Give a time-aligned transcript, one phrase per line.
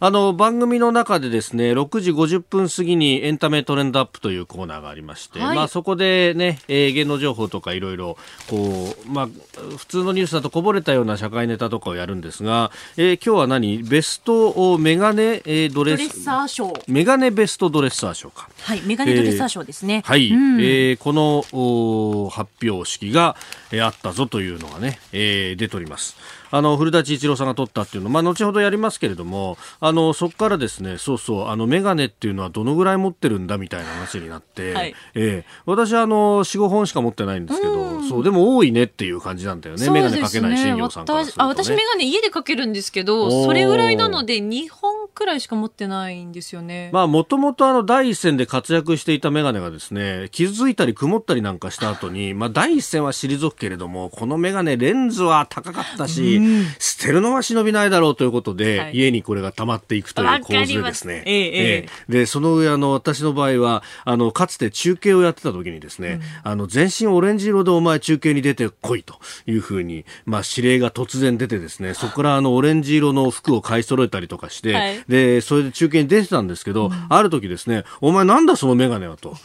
[0.00, 8.16] あの番組の中でですね6時50分過ぎにエンタメトレンドアップというコーナーがありまして、はい、まあそこでね、えー、芸能情報とかいろいろ
[8.48, 9.28] こうまあ
[9.76, 13.82] 普通のニュースだとこぼれたような社会ネタとかをやるんですが、えー、今日は何？
[13.82, 18.48] ベストメガネ、えー、ドレスサー賞メガネベストドレッサー賞か。
[18.60, 23.36] はいメガネドレッサー賞ですね、えー、はい、うん、えー、この発表式が、
[23.70, 26.16] えー、あったぞというのがね、えー、出ております
[26.54, 46.90] あの古舘一郎さんが撮ったっていうのまあ後ほどやりますけれどもあのそこからですねそうそうあの眼鏡っていうのはどのぐらい持ってるんだみたいな話になって、はい、えー、私はあの45本しか持ってないんですけど、うそうでも多いねっていう感じなんだよね眼鏡かけない新業さんから、ね、あ私眼鏡家でかけるんですけどそれぐらいなので2本くらいしか持ってないんですよね。
[46.92, 56.43] まあもともとあの第一線で活躍していた眼鏡がですね傷ついたり曇ったりなんかした後にまあ第一線は退くけれどもこの眼鏡レンズは高かったし、
[56.78, 61.22] 捨てるのは忍びないだろうということで、はい、家にこれが溜まっていくという構図でですね。
[61.26, 79.36] ええええ、で、その上、あの、私の場合は、あの、かつて中継をやってた時にですね、うん、あの、全身オレンジ色でお前中継に出てこいというふうに、まあ、指令が突然出てですね、そこからあの、オレンジ色の服を買い揃えたりとかして、はい、で、それで中継に出てたんですけど、うん、ある時ですね、お前なんだそのメガネはと。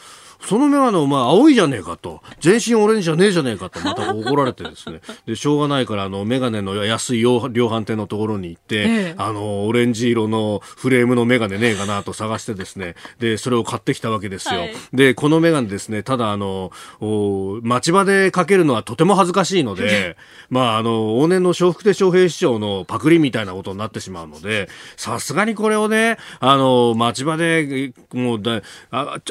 [0.42, 5.02] その眼鏡お前青いじゃねえかと、全身オレンジじゃねえじゃねえかと、また怒られてですね。
[5.28, 14.62] で、しょうがないから、あの、眼鏡の安い量販店のところに行って、ええ、あの、オレンジ色のフレームの眼鏡ねえかなと探してですね、で、それを買ってきたわけですよ。
[14.62, 16.72] はい、で、この眼鏡ですね、ただあの、
[17.62, 20.18] 町場でかけるのはとても恥ずかしいので、
[20.50, 28.62] まあ、あの、往年の笑福亭笑平師匠のパクリみたいなことになってしまうので、さすがにこれをね、あの、町場で、もうだ、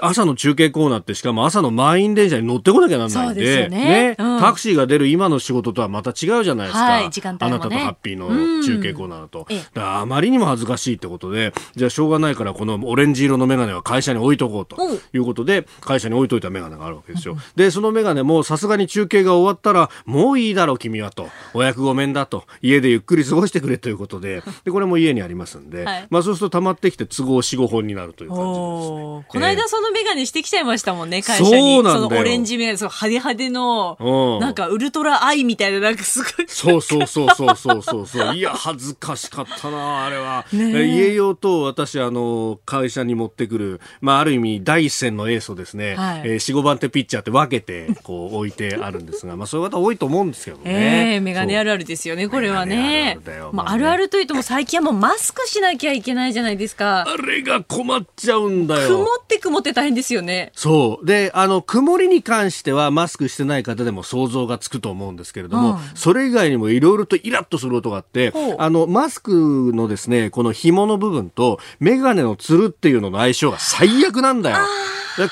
[0.00, 6.84] 朝の中継コーナーってしかも朝の満員電車に乗ってこなきゃならないんで、ね、ねうん、タクシーが出る今の仕事とはまた違うじゃないですか。
[6.84, 8.28] はい、時間帯、ね、あなたとハッピーの
[8.62, 9.47] 中継コーナーだと。
[9.48, 14.76] うん、だあまりにも恥ずかしいってことで、じゃあしょうがないからこのオレンジ色の眼鏡は会社に置いとこうと
[15.12, 17.37] いうことで、会社に置いといた眼鏡があるわけですよ。
[17.56, 21.28] で、その眼鏡もさすがに中継が終わったら、もういいだろう君はと。
[21.54, 22.44] お役御免だと。
[22.62, 29.25] 家でゆっくり過ごしてくれということで、で、これも家にありますんで、はい、まあそうすると溜まってきて都合4、5本になるという感じですね。
[29.28, 31.50] この間その眼鏡してきちゃいましたもんね、会社に。
[31.50, 36.47] そうなんだオレンジメガネ、その派手派手の、なんかウルトラアイみたいな、なんかすごい。
[36.49, 38.34] そうそうそうそうそうそうそう。
[38.34, 40.44] いや、恥ずかしかったな、あれは。
[40.53, 51.15] 家用と私、あの、会社に持ってくる、まあ、ある意味、第一線のエースをですね、はい、えー、4、5番手ピッチャーって分けて、こう、置いてあるんですが、まあ、そういう方多いと思うんですけどね。
[51.15, 53.19] えー、メガネあるあるですよね、これはね。
[53.22, 57.05] あるあるまあ、あるあるというとも最近はもうマスクしなきゃいけないじゃないですか。
[57.09, 58.88] あれが困っちゃうんだよ。
[58.88, 60.53] 曇って曇って大変ですよね。
[60.55, 60.77] そう。
[61.04, 74.56] で、あの、曇りに関してはマスクしてない方でも想像がつくと思うんですけれども、うん、それ以外にもいろいろとイラッとする音があって、あの、マスクのですね、この紐の部分とメガネのつるっていうのの相性が最悪なんだよ。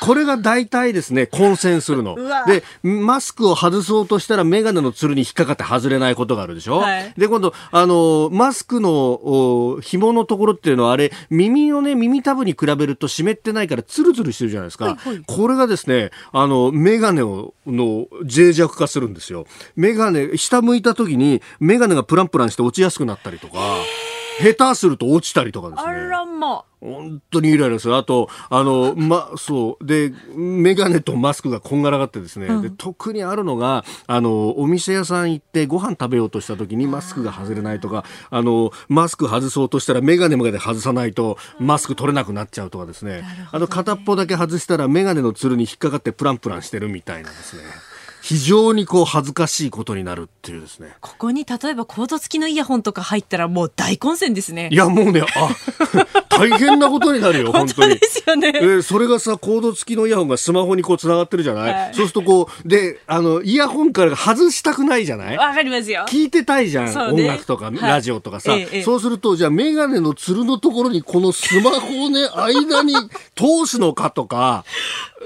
[0.01, 2.17] これが大体ですね、混戦するの。
[2.47, 14.87] で、マスクを外そうとしたらメガネのつるに引っかかって外れないことがあるでしょ、はい、で、今度、あの、マスクの紐のところっていうのはあれ、耳のね、耳たぶに比べると湿ってないからツルツルしてるじゃないですか。
[14.87, 19.47] はいはい、これがですね、あの、メガネを、の脆弱化するんですよ。
[19.77, 23.59] メガネ、下向いた時にメガネがプランプランして落ちやすくなったりとか。
[24.39, 25.89] 下手すると落ちたりとかですね。
[25.89, 26.65] あらま。
[26.81, 27.97] 本当にイライラする。
[27.97, 29.87] あと、あの、ま、そう。
[29.87, 43.23] で、メガネとマスクがこんがらがってですね、うん、で特にあるのが、あの、お店屋さん行ってご飯食べようとした時にマスクが外れないとか、あの、マスク外そうとしたらメガネまで外さないとマスク取れなくなっちゃうとかですね。
[43.23, 47.63] ねあの、片っぽだけ外したらメガネのつるに引っかかってプランプランしてるみたいなですね。
[48.27, 50.97] 非常にこう恥ずかしいことになるっていうですね。
[51.01, 54.69] ここに例えばコード付きのイヤホンとか入ったらもう大混戦ですね。
[54.73, 55.49] いやもうね、あ、
[56.29, 57.97] 大変なことになるよ、 本当に。
[57.97, 58.51] ですよね。
[58.53, 65.37] えー、それがさ、コード付きのイヤホンがスマホにこう繋がってるじゃない、はい、そうするとこう、で、あの、イヤホンから外したくないじゃない？
[65.37, 66.05] わかりますよ。
[66.09, 66.87] 聞いてたいじゃん。
[66.87, 72.95] ね、音楽とか、ラジオとかさ、はいそうすると、じゃあメガネのつるのところにこのスマホをね、間に
[73.37, 74.65] 通すのかとか、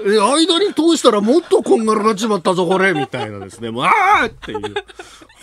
[0.05, 3.71] 間に通したらもっとこんがらがっちまったぞ、これみたいなですね。
[3.71, 3.91] もう、あ
[4.23, 4.59] あっていう。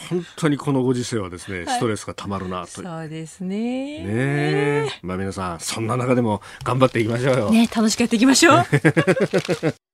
[0.09, 4.05] 本当にこのご時世はですね、ストレスがたまるなとそうですね。
[4.05, 7.51] ねまあ皆さん、そんな中でも頑張っていきましょうよ。
[7.51, 8.65] ね、楽しくやっていきましょう。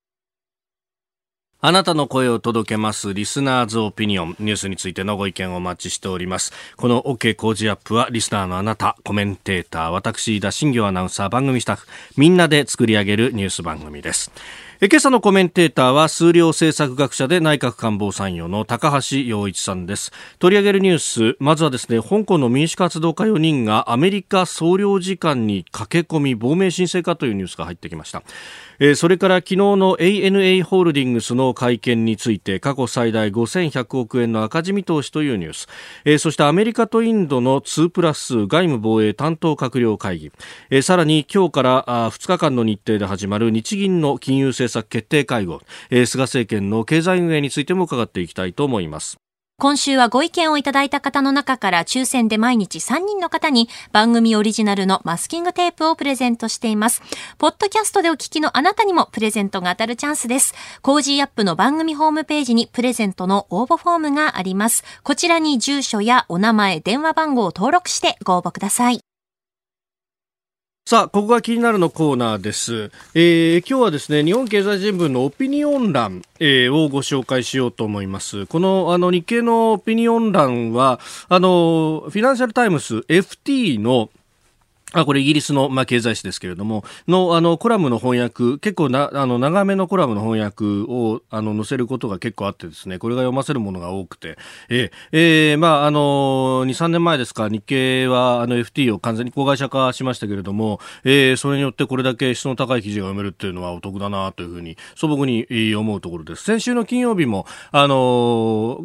[1.66, 11.86] あなたの声を届けますリスナーズオピニオンニュースについてのご意見をお待ちしておりますこの OK 工事アップはリスナーのあなたコメンテーター私田新行アナウンサー番組スタッフ
[12.18, 14.30] みんなで作り上げるニュース番組です
[14.80, 20.10] 今朝のコメンテーターは数量政策学者で内閣官房参与の高橋洋一さんです。
[20.40, 28.24] 取り上げるニュースまずはですね香港の民主活動家4人がアメリカ総領事館に駆け込み亡命申請かというニュースが入ってきました。
[28.80, 35.68] えそれから昨日の ANA ホールディングスの会見について過去最大5100億円の赤字見通しというニュース、
[36.04, 40.32] えそしてアメリカとインドの2プラス外務防衛担当閣僚会議、
[40.70, 49.18] えさらに今日からあ2日間の日程で始まる日銀の金融政策政策決定会合、え菅政権の経済運営についても伺っていきたいと思います
[49.56, 57.02] 今週はご意見をいただいた方の中から抽選で毎日3人の方に番組オリジナルのマスキングテープをプレゼントしています。
[57.38, 60.54] ポッドキャストでお聞きのあなたにもプレゼントが当たるチャンスです。
[60.82, 64.82] Cozy up の番組ホームページにプレゼントの応募フォームがあります。
[65.04, 69.13] こちらに住所やお名前、電話番号を登録してご応募ください。
[70.86, 72.90] さあ、ここが気になるのコーナーです。
[73.14, 78.44] えー、今日はですね、日本経済新聞のオピニオン欄、えー、をご紹介しようと思います。
[78.44, 81.00] この、あの、日経のオピニオン欄は、
[81.30, 84.10] あの、フィナンシャルタイムス FT の
[84.92, 94.38] あ、これイギリスの、まあ、経済誌ですけれども、の、あの、コラムの翻訳、結構な、あの、長めのコラムの翻訳を、あの、載せることが結構あってですね、これが読ませるものが多くて、
[94.68, 106.44] えー、えー、まあ、あの、2、3年前ですか、日経は、あの、FT を完全に公会社化しましたけれども、えー、それによってこれだけ質の高い記事が読めるっていうのはお得だな、というふうに、素朴に思うところです。
[106.44, 108.80] 先週の金曜日も、あの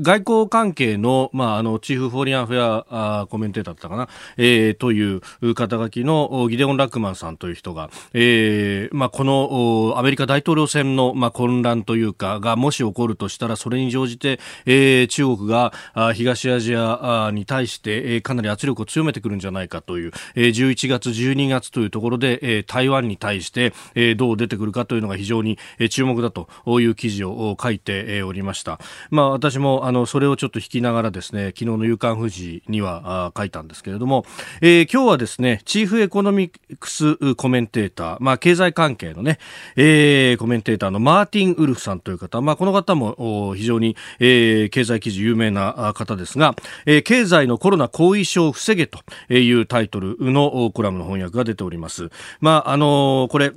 [0.00, 5.20] 外交関係の、まあ、あの、チーフフォーリアンフェアあコメンテーターだったかな、えー、という
[5.54, 26.48] 肩書きのギデオン・ラックマンさんという人が、えー、まあ、このアメリカ大統領選の、まあ、混乱というか、がもし起こるとしたら、それに乗じて、えー、中国があ東アジアに対して、えー、かなり圧力を強めてくるんじゃないかという、えー、11月、12月というところで、えー、台湾に対して、えー、どう出てくるかというのが非常に、えー、注目だと
[26.80, 28.80] いう記事を書いておりました。
[29.10, 34.24] まあ、私もあのそれをちょっと引きながらですね昨日の夕刊富士には書いたんですけれども、
[34.62, 39.38] えー、今日はですねチーフエコノミクスコメンテーター、まあ、経済関係のね、
[39.76, 52.08] えー、コメンテーターのマーティン・ウルフさんという方、まあ、この方も非常に、えー、経済記事有名な方ですが、えー、経済のコロナ後遺症を防げというタイトルのコラムの翻訳が出ております。
[52.40, 53.52] まあ、あのー、これ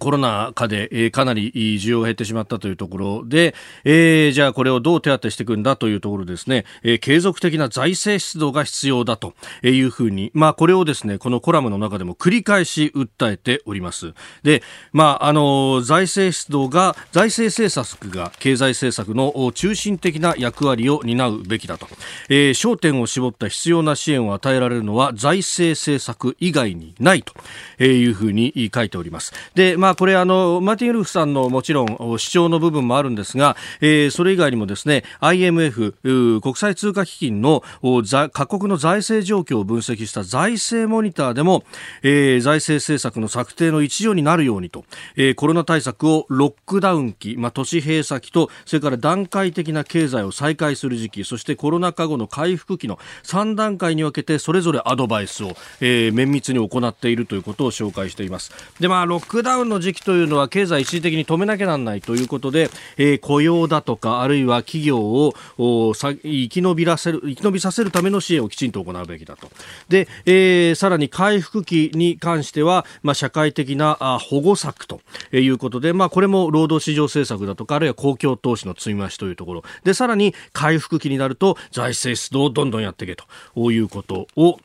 [0.00, 3.54] コロナ禍で、えー、かなり需要が減ってしまったというところで、
[3.84, 14.12] えー、じゃあこれをどう手当てしていくんだというところですね、えー、継続的な財政出動が必要だというふうに、まあこれをですね、このコラムの中でも繰り返し訴えております。
[14.42, 14.62] で、
[14.92, 21.86] まああの、財政出動が、財政政策が経済政策の中心的な役割を担うべきだと。
[22.28, 29.32] えー、焦点を絞った必要な支援を与えられるのは財政政策以外にないというふうに書いております。
[29.54, 37.62] で、まあ、これあの、マーティン・ウルフさんのもちろん主張の部分もあるんですが、えー、それ以外にもですね、IMF、国際通貨基金の
[38.32, 41.64] 各国の財政状況を分析した財政モニターでも、
[42.02, 44.84] えー、財政政策の策定の一助になるようにと、
[45.16, 58.52] えー、コロナ対策をロックダウン期、まあ、都市閉鎖期と、それから段階的な経済を再開する時期、そしてコロナ禍後の回復期の3段階に分けて、それぞれアドバイスを、えー、綿密に行っているということを紹介しています。
[58.80, 69.50] で、まあ、ロックダウンの時期というのは経済一時的に止めなきゃなんないということで、えー、雇用だとかあるいは企業を生き延びらせる生き延びさせるための支援をきちんと行うべきだと。
[69.88, 75.00] で、えー、さらに回復期に関しては、まあ、社会的なあ保護策と
[75.32, 79.62] いうことで、まあ、これも労働市場政策だとかあるいは公共投資の積み増しというところ。
[79.84, 84.58] でさらに回復期になると財政出動をどんどんやっていけということを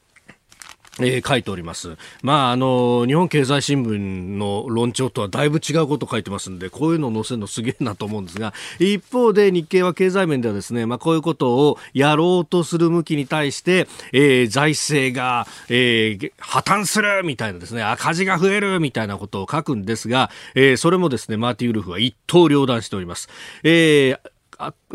[1.04, 1.98] えー、書いております。
[2.22, 3.98] まあ、あの、日本経済新聞
[4.38, 23.30] の論調とはだいぶ違うこと書いてますんで、こういうのを載せるのすげえなと思うんですが、一方で日経は経済面ではですね、まあ、こういうことをやろうとする向きに対して、えー、財政が、えー、破綻するみたいなですね、赤字が増えるみたいなことを書くんですが、えー、それもですね、マーティ・ウルフは一刀両断しております。
[23.64, 24.31] えー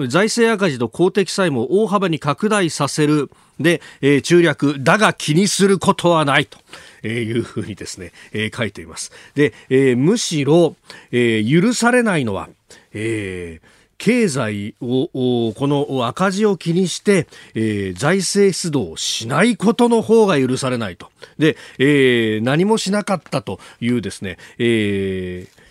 [0.09, 6.59] 財政赤字と公的債務を大幅に拡大させるで、えー、中略だが気にすることはないと。
[7.03, 9.13] えー、いうふうにですね、えー、書いています。
[9.35, 10.77] で、えー、むしろ、
[11.13, 12.49] えー、許されないのは、
[12.93, 13.69] えー、
[13.99, 21.11] 経済を、この赤字を気にして、えー、財政出動をしないことの方が許されないと。
[21.39, 25.66] で、えー、何もしなかったというですね、えー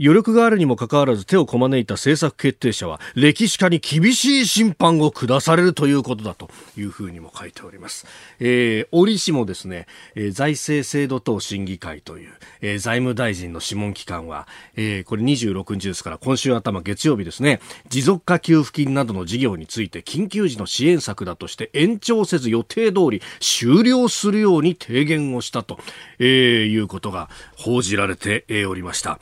[0.00, 8.06] 余力があるにもかかわらず手をこまねいた政策決定者は歴史家に厳しい審判を下されるということだというふうにも書いております。
[8.38, 25.80] えー、折しもですね、えー、財政制度等審議会という、えー、財務大臣の諮問機関は、えー、これ26日ですから今週頭月曜日ですね、持続化給付金などの事業について緊急時の支援策だとして延長せず予定通り終了するように提言をしたと、
[26.20, 26.26] えー、
[26.66, 29.18] いうことが報じられておりました。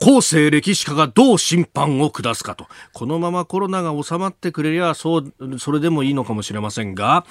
[0.00, 2.66] 後世歴史家がどう審判を下すかと。
[2.92, 7.24] このままコロナが収まってくれりゃ、そう、それでもいいのかもしれませんが、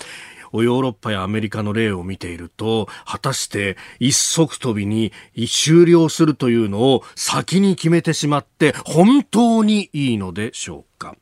[0.52, 5.12] ヨーロッパやアメリカの例を見ていると、果たして一足飛びに
[5.48, 11.16] 終了するというのを先に決めてしまって本当にいいのでしょうか。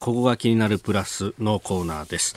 [0.00, 2.36] ここが気になるプラスのコーナーです。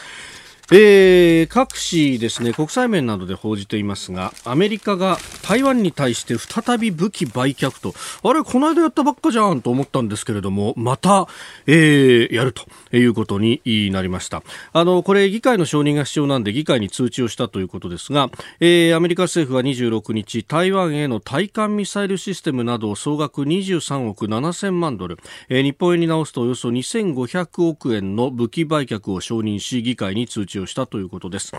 [0.73, 11.27] えー、各紙ですね、国際面などで報じていますが、アメリカが台湾に対して再び武器売却と、あれ、この間やったばっかじゃんと思ったんですけれども、また、
[11.67, 12.63] えー、やると
[12.95, 13.59] いうことに
[13.91, 14.43] なりました。
[14.71, 18.29] あの、これ、議会の承認が必要なんで、議会に通知をしたということですが、
[18.61, 25.17] えー、アメリカ政府は26日、台湾への対艦ミサイルシステムなど総額23億7000万ドル、
[25.49, 31.53] えー、日本円に直すとおよそ2500億円の武器売却を承認し、議会に通知ををしたということです。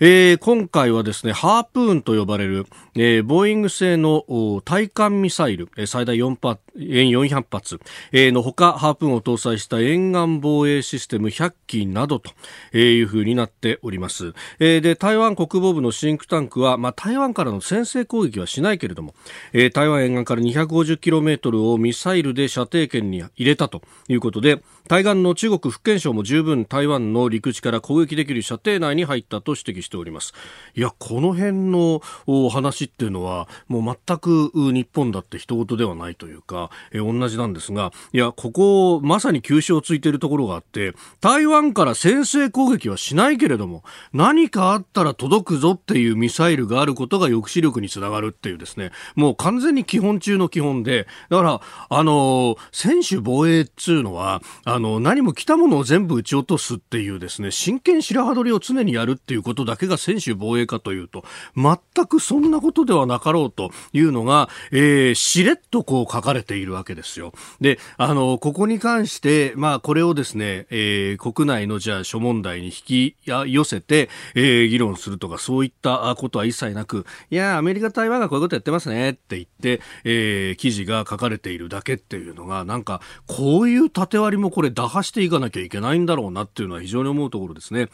[0.00, 4.24] えー、今回はですね、ハープーンと呼ばれる、えー、ボーイング製の
[4.64, 7.78] 対艦ミサイル、最大4発、400発、
[8.10, 12.32] えー、のほか、ハープーンを搭載した沿岸防衛システム100機などと、
[12.76, 14.34] いうふうになっております。
[14.58, 19.14] えー、で、台湾国防部のシンクタンクは、まあ、台湾からの先制攻撃はしないけれども、
[19.52, 30.34] えー、台湾沿岸から 250km をミサイルで射程圏に入れたということで、対岸の中国福建省も十分台湾の陸地から攻撃できる射程内に入ったと指摘しております。
[30.74, 54.42] いや、この辺のお話っていうのは、もう全く日本だって人事ではないというか、え同じなんですが、いや、ここ、まさに急所をついているところがあって、台湾から先制攻撃はしないけれども、何かあったら届くぞっていうミサイルがあることが抑止力につながるっていうですね、もう完全に基本中の基本で、だから、あの、専守防衛っていうのは、
[54.74, 67.32] あの、何も来たものを全部撃ち落とすっていうですね、真剣白羽取りを常にやるっていうことだけが専守防衛かというと、全くそんなことではなかろうというのが、えー、しれっとこう書かれているわけですよ。
[67.60, 87.88] で、あの、ここに関して、まあ、これをですね、えー、国内のじゃあ諸問題に引き寄せて、えー、議論するとか、そういったことは一切なく、いや、アメリカ、台湾がこういうことやってますねって言って、えー、記事が書かれているだけっていうのが、なんか、こういう縦割りもこれれ打破していかなきゃいけないんだろうなっていうのは非常に思うところですね。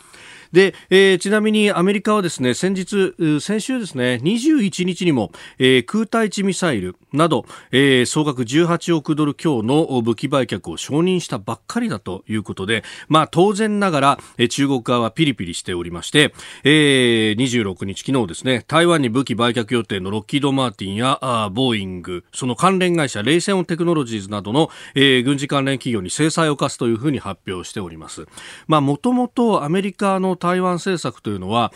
[0.52, 16.34] で、えー、ちなみにアメリカはですね、先日、先週ですね、21日にも、えー、空対地ミサイルなど、えー、総額18億ドル強の武器売却を承認したばっかりだということで、まあ当然ながら、えー、中国側はピリピリしておりまして、
[16.64, 28.26] えー、26日昨日ですね、台湾に武器売却予定のロッキード・マーティンやあーボーイング、その関連会社、レイセオンテクノロジーズなどの、えー、軍事関連企業に制裁を科すというふうに発表しております。
[28.66, 31.72] まあもともとアメリカの台湾政策というのは、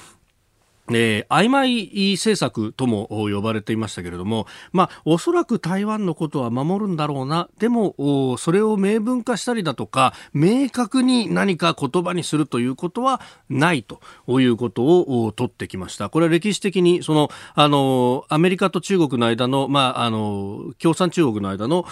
[0.92, 7.48] えー、曖昧政策とも呼ばれていましたけれども、まあ、おそらく台湾のことは守るんだろうな。
[7.58, 14.00] でも、それを明文化したりだとか、明確に何か言葉にするということはないと
[14.40, 16.10] いうことを取ってきました。
[16.10, 21.86] これは歴史的に、その、あの、アメリカと中国の間の、まあ、あの、共産中国の間の、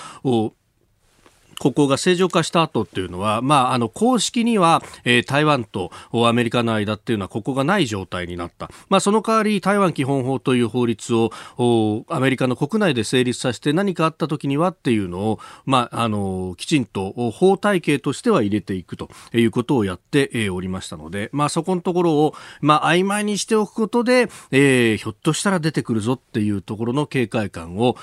[1.63, 8.69] ここが正常化した後っていうのは、まあ、あの、公式には、えー、台湾とアメリカの間っていうのはここがない状態になった。
[8.89, 11.31] まあ、その代わり台湾基本法という法律を
[12.09, 27.95] アメリカの国内で成立させて何かあった時にはっていうのを、まあ、あの、きちんと法体系としては入れていくということをやっておりましたので、まあ、そこのところを、まあ、曖昧にしておくことで、えー、ひょっとしたら出てくるぞっていうところの警戒感を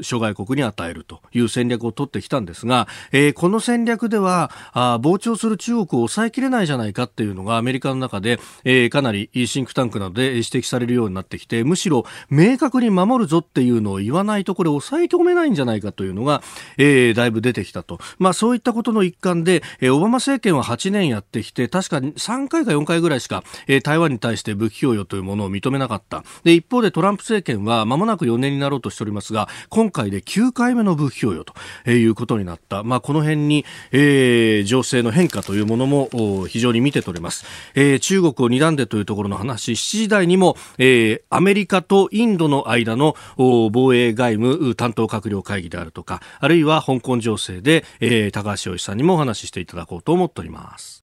[0.00, 16.42] 諸外国に与えるという戦略を取ってきたんですが、が、えー、この戦略ではあ膨張する中国を抑えきれないじゃないかっていうのがアメリカの中で、えー、かなりシンクタンクなどで指摘されるようになってきてむしろ明確に守るぞっていうのを言わないとこれ抑え込めないんじゃないかというのが、
[16.78, 26.24] えー、だいぶ出てきたと、まあ、そういったことの一環で、えー、オバマ政権は8年やってきて確か3回か4回ぐらいしか、えー、台湾に対して武器供与というものを認めなかった。
[26.44, 31.44] で一方でトランプ政権は間もなく4年になろうとしておりますが今回で9回目の武器供与
[31.84, 39.72] ということになった、まあ、この辺に、えー、情勢の変化というものも非常に見て取れます、えー、中国を睨んでというところの話。
[39.72, 51.01] 7時台にも、えー、アメリカとインドの間の防衛外務担当閣僚会議であるとかあるいは香港情勢で、えー、高橋洋一さんにもお話ししていただこうと思っております。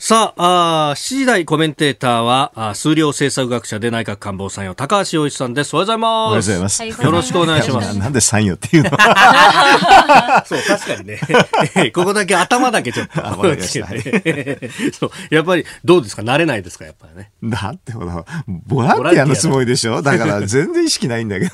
[0.00, 5.74] さあ、あ7時台コメンテーターは、あ数量政策学者で内閣官房参与、高橋洋一さんです。
[5.74, 6.12] おはようございます。
[6.12, 7.02] おはようございます。
[7.02, 7.98] よろしくお願いします。
[7.98, 8.90] なんで参与っていうの？
[10.46, 11.20] そう、確かにね。
[11.92, 13.20] ここだけ頭だけちょっと。
[15.00, 16.22] そう、やっぱりどうですか？
[16.22, 16.84] 慣れないですか？
[16.84, 17.32] やっぱりね。
[17.42, 20.00] だってほら、ボランティアのつもりでしょ？
[20.00, 21.52] だから全然意識ないんだけど。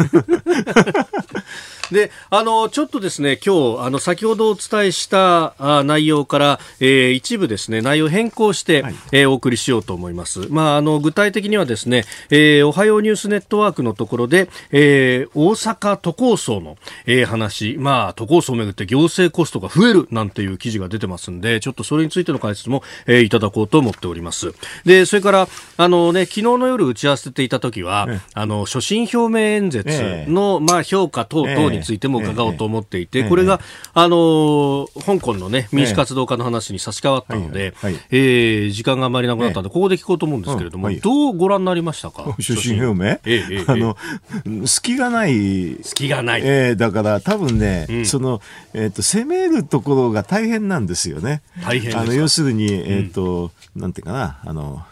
[1.91, 10.47] で、あの、ちょっとですね、今日、あの、先ほどお伝えしたあ内容から、えー、一部ですね、内容変更して、はい、えー、お送りしようと思います。
[10.51, 16.77] まあ、あの、具体的にはですね、えー、おはようニュースネットワークのところで、えー、大阪都構想の、
[17.07, 24.55] えー、話、まあ、都構想をめぐって行政コストが増えるなんていう記事が出てますんで、ちょっとそれについての解説も、えー、いただこうと思っております。
[24.85, 33.61] で、それから、あのね、昨日の夜打ち合わせていた時は、あの、所信表明演説の、まあ、評価等々についても伺おうと思っていて、これが、
[33.93, 37.75] あの香港のね、民主活動家の話に差し替わったので、
[38.11, 42.35] え時間があまりなくなったので、ここで聞こうと思うんですけれども、どうご覧になりましたか？
[42.41, 43.97] 所信表明、あの、
[44.67, 45.77] 隙がない。
[45.83, 46.43] 隙がない。
[46.45, 48.41] えー、だから多分ね、その、
[48.73, 51.43] えっ、と、攻めるところが大変なんですよね。
[51.63, 54.83] 大変あの、要するに、えっ、と、なんていうかな、あの、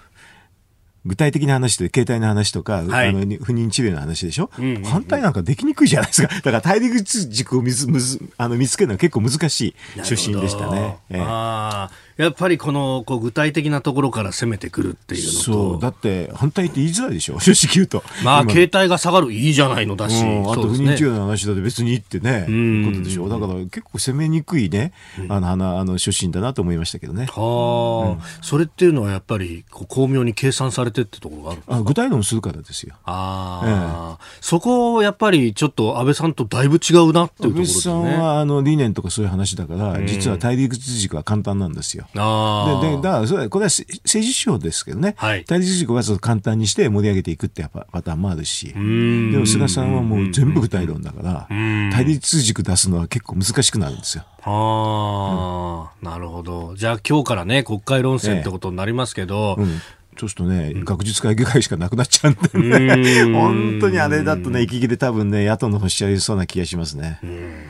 [1.05, 6.29] 具体的な話で携帯の話とか、はい、あの不妊治療の話でしょ、うんうんうん、反対なんかできにくいじゃないですか。
[6.29, 7.89] だから対立軸を見つ
[8.37, 10.99] あの見つけるのは結構難しい出身でしたね。
[11.11, 15.39] ええ、あやっぱりこのこう具体的なところから攻めてくるっていうのと。
[15.39, 15.81] そう。
[15.81, 17.39] だって反対って言いづらいでしょ？
[17.41, 18.03] 正直言うと。
[18.25, 23.29] まあ携帯が下がるいいじゃないのだし、うん、あと不妊治療の話だって別にってね、うん、ことでしょ？
[23.29, 24.93] だから結構攻めにくいね、
[25.29, 27.27] あのあのあの出身だなと思いましたけどね。
[27.31, 32.95] はあ、うん、それっていうのはやっぱりこう巧妙に計算されてってところがあるあ具体論するからですよ。
[33.05, 37.95] ああ、ええ、そこをやっぱりちょっと安倍さんとだいぶ違うなっていうところですね。
[37.95, 51.47] 安倍さんはあの理念とかそういう話だから、実は対立軸は簡単なんですよああで、だからそれこれは政治指標ですけどね、はい、対立軸はちょっと簡単にして盛り上げていくってパターンもあるし、でも菅さんはもう全部具体論だから、
[51.93, 54.25] 対立軸出すのは結構難しくなるんですよ。
[54.45, 56.75] ああ、うん、なるほど。
[56.77, 59.65] じゃあ今日からね、国会論戦ってことになりますけど、ええ。
[59.65, 59.81] うん。
[60.19, 67.19] そうするとね、学術会議会しかなくなっちゃうんでね、本当にあれだとね、息切れ多分ね、野党の方しちゃいそうな気がしますね。
[67.23, 67.67] え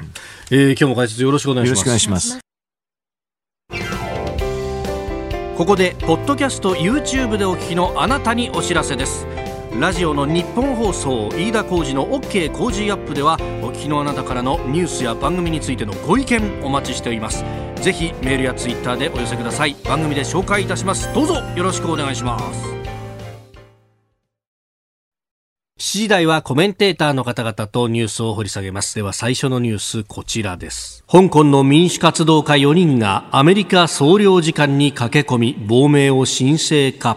[0.50, 2.41] ー、今日も解説よろしくお願いします。
[5.62, 9.28] ここでポッドキャスト YouTube でお聞きのあなたにお知らせです。
[9.78, 17.44] ラジオの日本放送飯田浩司の OK 工事アップではお聞きのあなたからのニュースや番組についてのご意見お待ちしております。
[17.76, 19.76] ぜひメールやツイッターでお寄せください。
[19.84, 21.14] 番組で紹介いたします。
[21.14, 22.81] どうぞよろしくお願いします。
[25.82, 28.94] 7時台はコメンテーターの方々とニュースを掘り下げます。
[28.94, 31.02] では最初のニュース、こちらです。
[31.10, 37.16] 香港の民主活動家4人がアメリカ総領事館に駆け込み、亡命を申請か。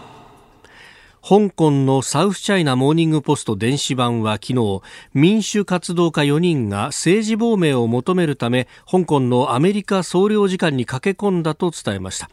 [1.22, 4.80] 香港のサウスチャイナモーニングポスト電子版は昨日、
[5.14, 12.28] 民主活動家4人が政治亡命を求めるため、香港のアメリカ総領事館に駆け込んだと伝えました。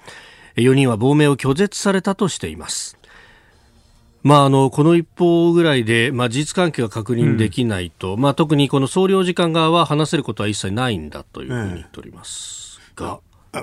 [0.56, 2.98] 4人は亡命を拒絶されたとしています。
[4.24, 13.20] まあ、あのこの一報ぐらいで、まあ、事実関係が確認できないと、うん、まあ、特にこの総領事館側は話せることは一切ないんだというふうに言っておりますが。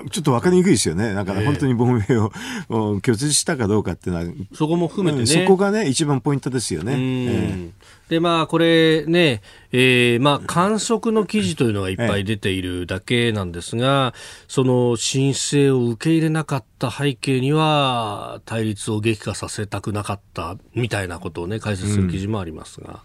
[0.09, 1.13] ちょっと分かりにくいですよね。
[1.13, 2.31] だから本当に亡命を
[3.01, 6.93] 拒絶したかどうかっていうのは、そこも含めてね、そこがね、一番ポイントですよね。
[6.97, 9.41] えー、で、まあ、これね、
[9.73, 14.13] えー、まあ、観測の記事というのがいっぱい出ているだけなんですが、
[14.47, 23.01] その申請を受け入れなかった背景には、対立を激化させたくなかったみたいなことをね、解説する記事もありますが。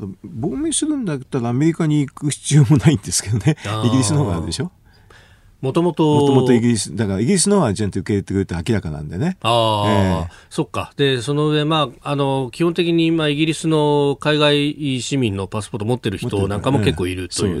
[0.00, 4.72] うん、亡命するんだったらアメリカに行く必要もないんですけどね、イギリスの方があるでしょ
[5.60, 6.20] もともと。
[6.20, 9.36] もともとイギリス、だからイギリスのはちゃんと受け入れてくれて明らかなんでね。
[9.42, 10.92] ああ、えー、そっか。
[10.96, 17.60] で、その上、まあ、あの、基本的に今、イギリスの海外市民のパスポート持ってる人なんかも結構いるという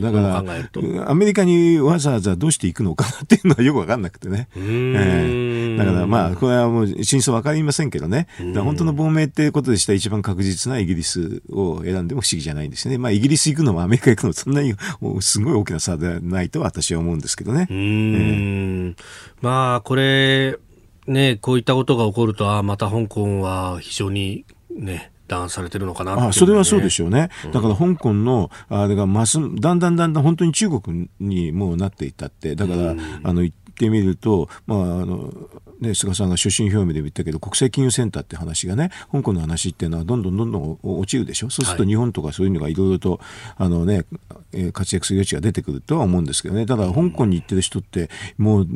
[0.56, 4.48] えると、えー、アメリカにわざわざどうして行くのかなっていうのはよくわかんなくてね。
[4.56, 8.26] えー、だからまあ、これはもう真相わかりませんけどね。
[8.54, 12.98] 本当の亡命っていうことでしたら一番確実なイギリスを選んでも不思議じゃないんですね。
[12.98, 14.74] まあ、イギリス行くのもアメリカ行くのもそんなに
[15.20, 17.66] すごい大きな差ではないと私は思うんですけどね。
[17.90, 17.94] う
[18.90, 18.96] ん、
[19.40, 20.56] まあ、これ、
[21.06, 32.90] ね、こういったことが起こると、あまた香港は非常にね、弾圧されてるのかな、ね、あそれはそうでしょうね、だから香港の、あれがますだんだんだんだん本当に中国にもうなっていったって、だから、
[33.22, 35.32] あの言ってみると、まああの
[35.80, 43.20] ね、菅さんが所信表明で言ったけど、国際金融センターって話がね、香港の話っていうのはどんどんどんどん落ちるでしょ、そうすると日本とかそういうのがいろいろと、
[43.56, 44.04] あのね、
[44.74, 48.68] 活躍する余地が出てくるとは思うんですけどね、ただ香港に行ってる人って、もう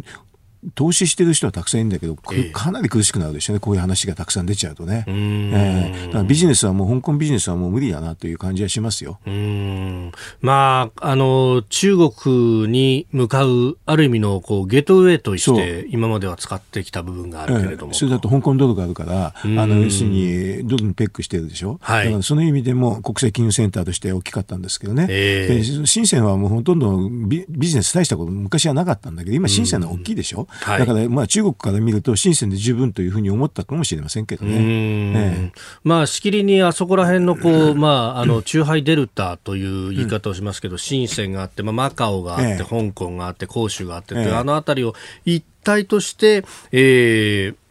[0.74, 5.04] 投資してる人はたくさんいるんだけど、かなり苦しくなるでしょうね、こういう話がたくさん出ちゃうとね。
[5.06, 9.18] えー、だからビジネスはもう、香港ビジネスはもう無理だなという感じはしますよ。
[9.26, 17.92] うんまあ、あの、中国に向かう、ある意味のこうゲートウェイとして、今までは使ってきた部分があるけれども。
[17.92, 21.78] えー、それだと香港ドルがあるから、あの、要するに、ドルにペックしてるでしょ。
[21.80, 25.06] はい、だからその意味でも、国際金融センターとして大きかったんですけどね。
[25.10, 30.48] えー、深センはもうほとんどビビジネス大したこと昔はなかったんだけど、今深センの大きいでしょ。
[30.62, 34.52] はい、だから、まあ、中国から見ると、深センで十分というふうに思ったかもしれませんけどね。
[34.54, 47.63] ええ、まあ、しきりにあそこら辺のこう、 まあ、あの、中ハイデルタという言い方をしますけど、深センがあって、まあ、マカオがあって、香港があって、広州があってあの辺りを一体として、えー、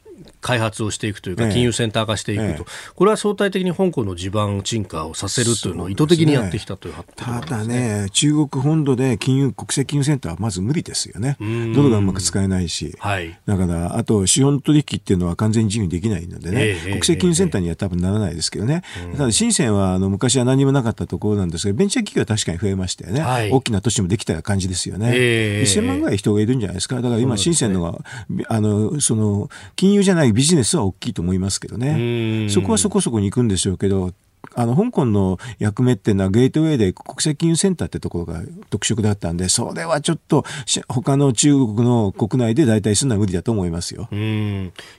[0.44, 11.38] 開発をしていくというか、金融センター化していくと、これは相対的に香港の地盤沈下をさせるというのを意図的にやってきたという、ね、ただね、中国本土で金融国際金融センターはまず無理ですよね、
[11.74, 28.00] ドルがうまく使えないし、はい、だから、あと資本取引っていうのは完全に自由にできないのでね、えー、国際金融センターには多分ならないですけどね、えー、ただ、深センはあの昔は何もなかったところなんですが、ベンチャー企業は確かに増えましたよね、はい、大きな都市もできた感じですよね、えー、1000万ぐらい人がいるんじゃないですか、だから今、深センのが、
[28.50, 32.48] あのその金融じゃないビジネスは大きいと思いますけどね。
[32.50, 34.14] そこはそこそこに行くんでしょうけど、
[34.56, 40.46] あの、香港の役目っていうのはゲートウェイで国際金融センターってところが特色だったんで、それはちょっと
[40.88, 44.10] 他の中国の国内で代替するのは無理だと思いますよ。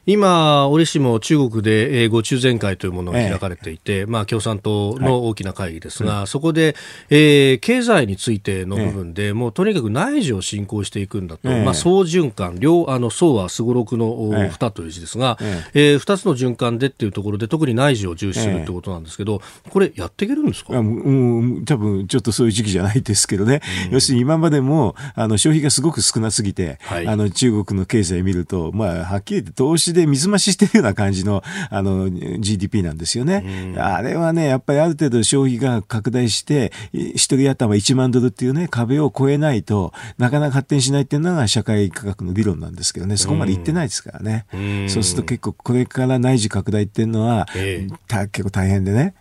[0.07, 6.75] 今、折しも中国で、えー、ご中全会というものが開かれていて、ええ、まあ共産党の大きな会議ですが、はい、そこで、
[7.11, 15.63] えー、経済についての部分で、え、もうとにかく内需を進行していくんだと、まあ総循環、両、あの、総はすごろくの二という字ですが、え。
[15.75, 19.41] えー、二つの循環でっていうところで特に内需を重視するってことなんですけど、
[19.71, 44.47] これ、やっていけるんですか、うん、多分ちょっとそういう時期じゃないですけどね、うん、要するに今までもあの消費がすごく少なすぎて、はい、あの中国の経済を見ると、まあ、はっきり言って投資で水増ししてるような感じのあの GDP なんですよね、うん、あれはね、やっぱりある程度消費が拡大して、一人頭1万ドルっていうね、壁を超えないとなかなか発展しないっていうのが社会価格の理論なんですけどね、そこまでいってないですからね。
[44.89, 49.15] そうすると結構これから内需拡大っていうのは、えー、結構大変でね。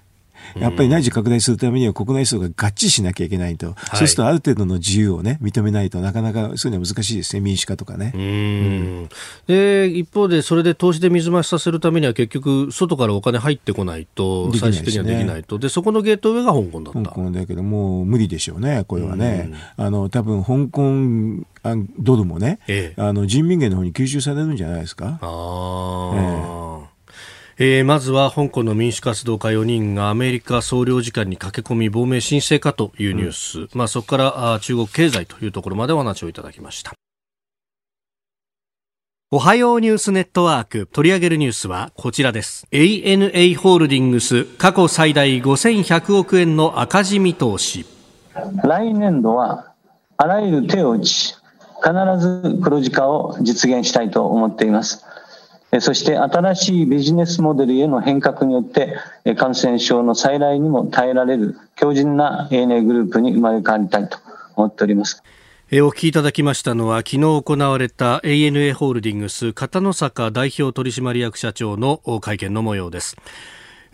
[0.56, 8.12] やっぱり内需拡大するためには国内層が合致しなきゃいけないと、はい、そうするとある程度の自由をね、認めないとなかなかそういうのは難しいですね、民主化とかね。
[8.16, 9.10] うん、
[9.48, 15.60] で、一方でそれで投資で水増しさせるためには結局、外からお金入ってこないと、最終的にはできないと。
[15.60, 17.10] で、そこのゲート上が香港だった。
[17.10, 19.54] 香港だけど、もう無理でしょうね、これはね。
[19.78, 21.46] あの、多分香港
[21.98, 25.20] ドルもね、ええ、あの人民元の方に吸収されるんじゃないですか。
[25.22, 26.73] あええ
[27.60, 36.94] えー、まずは香港の民主活動家4人がアメリカ総領事館に駆け込み亡命申請かというニュース、うん、まあ、そこからあ中国経済というところまでお話をいただきました。
[39.32, 42.68] おはようニュースネットワーク取り上げるニュースはこちらです。
[42.72, 47.86] ANA ホールディングス過去最大5100億円の赤字見通し。
[48.64, 49.74] 来年度は
[50.18, 51.36] あらゆる手を打ち
[51.84, 55.06] 必ず黒字化を実現したいと思っています
[55.80, 58.98] そして新しいビジネスモデルへの変革によって
[59.38, 64.18] 感染症の再来にも耐えられる強靭な ANA グループに生まれ変わりたいと
[64.56, 65.24] 思っております。
[65.72, 73.16] お聞きいただきましたのは昨日行われた ANA ホールディングス片野坂代表取締役社長の会見の模様です。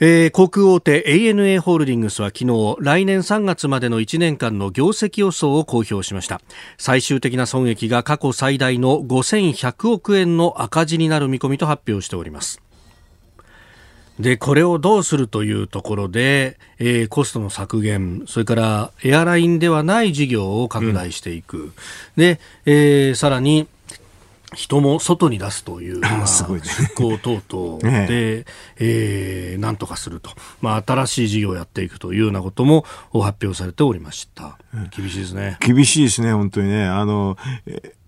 [0.01, 6.39] えー、航空大手 ANA ホールディングスは昨日来年3月までの1年間の業績予想を公表しました
[6.77, 12.61] 最終的な損益が過去最大の5100億円の赤字になる見込みと発表しております
[14.19, 21.57] で、これをどうするというところで、えー、コストの削減、それからエアラインではない事業を拡大していく。
[21.57, 21.73] うん、
[22.17, 23.67] で、えー、さらに、
[24.55, 28.45] 人も外に出すという、 まあ、出向等々で、え
[28.79, 30.31] えー、なんとかすると、
[30.61, 34.57] まあ、新しい事業をやっていくというようなことも発表されておりました。
[34.95, 35.57] 厳しいですね。
[35.59, 36.85] 厳しいですね、本当にね。
[36.85, 37.37] あの、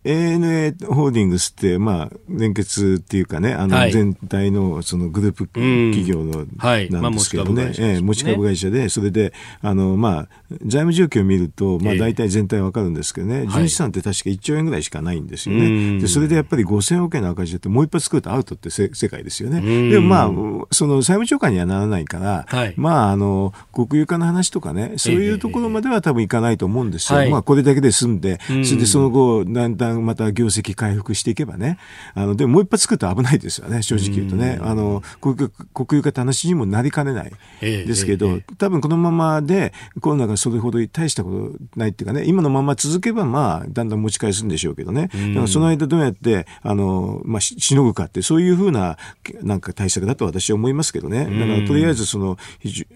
[0.03, 6.45] ANA ホールディングスって、まあ、連結っていうかね、あの、全体のそのグループ企業の、
[6.89, 10.27] なんですけどね、ええ、持ち株会社で、それで、あの、まあ、
[10.61, 15.99] 財務状況を見ると、まあ、大体全体わかるんですけどね、純資産って確か1兆円ぐらいしかないんですよね。
[15.99, 19.61] で、それでやっぱり5000億円の赤字だってもう一発作るとアウトって世界ですよね。
[19.91, 20.31] でもまあ、
[20.71, 27.29] その債務超過にはならないから、まあ、あの、国有化の話とかね、そういうところまでは多分いかないと思うんですよ。
[27.29, 31.77] まあ、これだけで済んで、それでその後、だんだんまた業績回復していけばね、
[32.13, 34.59] あの、でももう一発作ると危ないですよね、正直言うとね。
[34.61, 35.49] あの、国
[35.97, 45.09] 有化って話にもなりかねないですけど、えええ、多分このままでコロナがそれほど大したことないっていうかね、今のまま続けばまあ、だんだん持ち返すんでしょうけどね。
[45.13, 48.97] だからその間どうやって、あの、まあ、しのぐかって、そういうふうな、
[49.41, 51.25] なんか対策だと私は思いますけどね。
[51.25, 52.37] だからとりあえずその、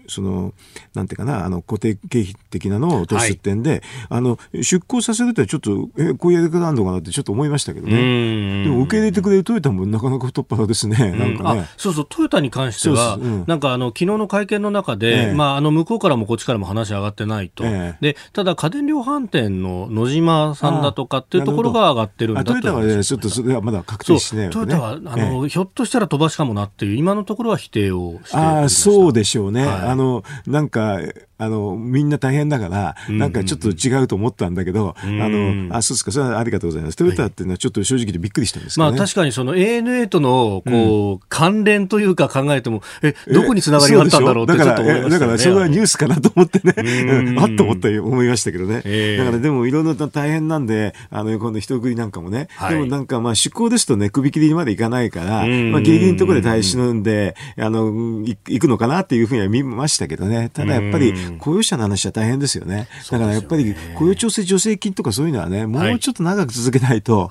[0.08, 0.52] その、
[0.94, 3.80] なんていうかな、あの、固定経費的なのを落とす点で、はい、
[4.10, 8.64] あの、出向させるとちょっと、え、こういうやり方あるのかなってちょっと思いましたけどね。
[8.64, 10.96] でも受け入れてくれるトヨタもなかなか太っ腹ですね。
[11.12, 11.68] なんかね。
[11.76, 17.64] そうそう、トヨタに関しては、うん、なんかあの、昨日の会見の中で、ええ、まあ、あの、向こうからもこっちからも話上がってないと。
[17.64, 22.52] え、で、ただ家電量販店の野島さんだとかっていうところが上がってるんだと。
[22.52, 29.66] トヨタはね、ちょっとそれはまだ確定しない、ね、トヨタは、あの、ひょっとしたら飛ばしかもなっていう、今のところは否定をしてああ、そうでしょうね。
[29.66, 30.98] はい、あの、なんか、
[31.38, 36.96] あの、みんな大変だから、なんかちょっと違うと思ったんだけど、あの、あ、そうですか、それはありがとうございます。
[36.96, 45.10] トヨタっていうのはちょっと正直でびっくりしたんですけど、ね、まあ確かにその ANA との、こう、関連というか考えても、え、どこにつながりがあったんだろうってちょっと思いましたね。
[45.10, 49.16] だから、それはニュースかなと思ってね、あっと思った思いましたけどね。
[49.18, 57.86] だからでもいろんな大変なんで、あの、今度人食いなんかもね、でもなんかまあ出向ですとね、首切りまでいかないから、まあギリギリのところで耐え忍んで、あの、
[58.24, 60.50] 行くのかなっていうふうには見ましたけどね。
[60.52, 62.88] ただやっぱり雇用者の話は大変ですよね。
[63.10, 67.28] だからやっぱり雇用調整助成金とかそういうのはね、もうちょっと長く続けないと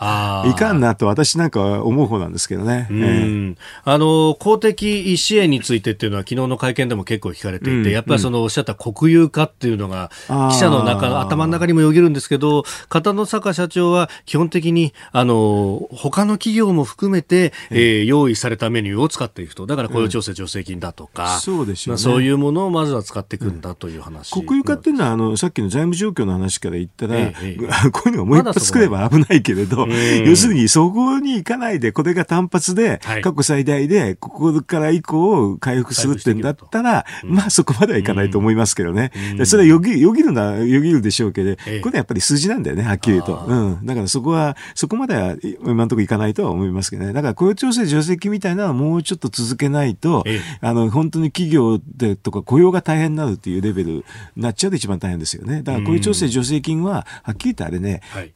[0.47, 2.87] いかんなと私なんかは思う方なんですけどね。
[2.91, 10.11] えー、あの、公的支援についてっていうのは昨日の会見でも結構聞かれていて、やっぱりそのおっしゃった国有化っていうのが
[10.51, 19.65] 記者の中の頭の中にもよぎるんですけど、片野坂社長は基本的にあの、他の企業も含めて、えー、用意されたメニューを使っていくと。
[19.65, 24.31] だから雇用調整助成金だとか、そうでそういうものをまずは使っていくんだという話。
[24.31, 27.57] 国有化っていうのは、あの、さっきの財務状況の話から言ったら、ええ、
[27.91, 29.87] こういうのがもう一発作れば危ないけれど、
[30.25, 39.11] 要するにそこに行かないで、これが単発で、過去最大で、ここから以降回復するってんだったら、まあそこまではいかないと思いますけどね。
[39.45, 43.45] それはよぎよぎるな、よぎるでしょうけど、これはやっぱり数字なんだよね、はっきり言うと。
[43.47, 43.85] うん。
[43.85, 47.13] だからそこは、そこまでは今のところいかないとは思いますけどね。
[47.13, 50.23] だから雇用調整助成金みたいなのはもうちょっと続けないと、
[50.61, 54.03] あの、本当に企業でとか雇用が大変になるっていうレベルに
[54.37, 55.61] なっちゃうと一番大変ですよね。
[55.61, 58.31] だから雇用調整助成金は、はっきり言ってあれね、はい、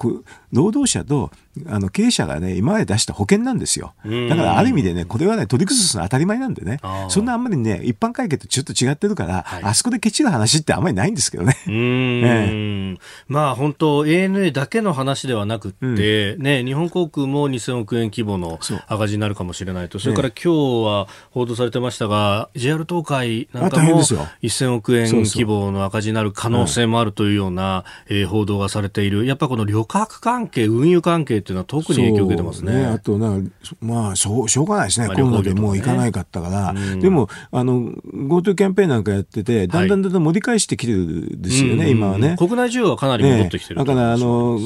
[0.51, 1.31] 労働者と
[1.67, 3.93] あの経営者がね、今まで出した保険なんですよ。
[4.03, 11.57] だからある意味でね、これはね、取り崩すのは当たり前なんでね、そんなあんまりね、一般会計とちょっと違ってるから、はい、あそこでケチる話ってあんまりないんですけどね。
[11.67, 29.25] うん、まあ本当、ANA だけの話ではなくて、うん、ね、日本航空も2000億円規模の赤字になるかもしれないと、それから今日は報道されてましたが、JR 東海なんかも1000億円規模の赤字になる可能性もあるというような、えー、報道がされている。
[29.25, 32.73] やっぱこの旅客関係、運輸関係っていうのは特に影響を受けてますね。
[32.73, 32.85] ね。
[32.85, 33.37] あとな
[33.81, 42.35] まあしょう、しょうがないですね、まあ、コロナでもう行かないかったから、うん、でも、あの、GoTo キャンペーンなんかやってて、だんだんだんだん盛り返してきてるですよね、はい、今はね。
[42.37, 44.59] 国内需要はかなり戻ってきてる、ね、だから、あの、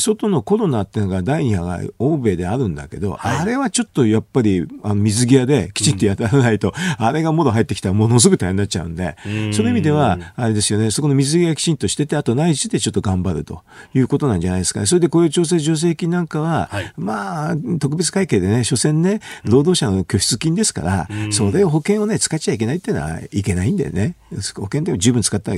[0.00, 9.54] 外のコロナっていうのが第2波が欧米であるんだけど、はい、あれはちょっとやっぱりあの水際できちっとやらないと、うん、あれがもろ入ってきたらものすごく大変になっちゃうんで、うん。
[9.54, 13.62] そういう意味では、あれですよね、そこの水際きちんとしてて、あと内需でちょっと頑張ると
[13.94, 14.84] いうことなんじゃないですか。
[14.86, 24.16] それで雇用調整助成金なんかは、はい、まあ、特別会計でね、所詮ね、労働者の拠出金ですから、うん、それを保険をね、使っちゃいけないっていうのはいけないんだよね。
[24.56, 25.52] 保険でも十分使った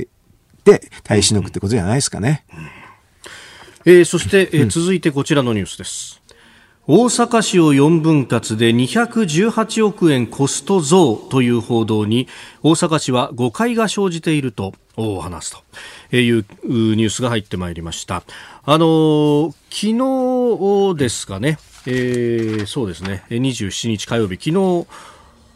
[0.63, 2.45] で耐えしのぐってことじゃないですかね。
[2.53, 2.62] うん
[3.85, 6.21] えー、そして、えー、続いてこちらのニュースです。
[6.85, 12.27] 大阪市を4分割で218億円コスト増という報道に
[12.61, 15.63] 大阪市は誤解が生じていると話す
[16.11, 18.23] というニュースが入ってまいりました。
[18.65, 19.93] あの昨
[20.93, 24.51] 日ですかね、えー、そうですね、27日火曜日、昨日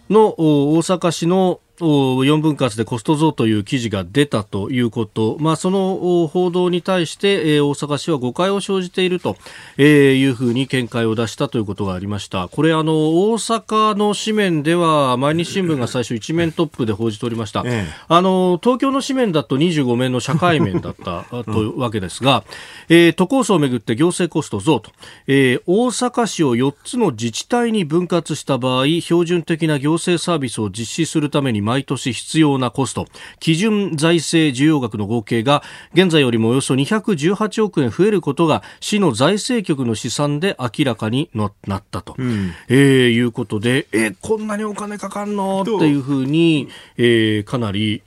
[0.10, 9.38] の大阪市の4分割でコスト増という記事が出たということ、まあ、その報道に対して、大阪市は誤解を生じていると
[9.82, 12.48] いうふうに見解を出したということがありました。
[12.48, 12.94] これあの
[13.32, 17.64] 大阪の紙面では毎日新聞が最初一面トップで報じておりました。
[17.66, 22.44] ええ、あの東京の紙面だと25面の社会面だった というわけですが、
[22.90, 24.92] えー、都構想をめぐって行政コスト増と、
[25.28, 33.08] えー、大阪市を4つの自治体に分割した場合、標準的な行政サービスを実施するために毎年必要なコスト、
[33.42, 45.64] 基準財政需要額の合計が現在よりもおよそ218億円増えることが市の財政局の試算で明らかになったと、うん、えー、いうことで、えー、こんなにお金かかんの？
[45.64, 48.02] っていうふうに、えー、かなり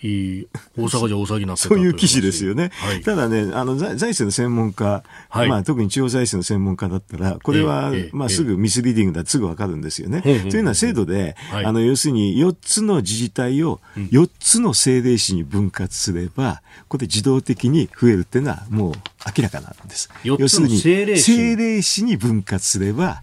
[0.77, 2.71] 大阪じゃ大騒ぎになってた そういう記事ですよね。
[2.73, 10.23] はい、ただね、あの財政の専門家、はい、まあ特に地方財政の専門家だったら、これは、まあすぐミスリーディングだすぐわかるんですよね。
[10.23, 18.93] というのは制度で、あの要するに4つの自治体体を4つの政令市に分割すれば、これで自動的に増えるっていうのはもう
[19.37, 20.09] 明らかなんです。
[20.25, 23.23] 要するに政令市に分割すれば、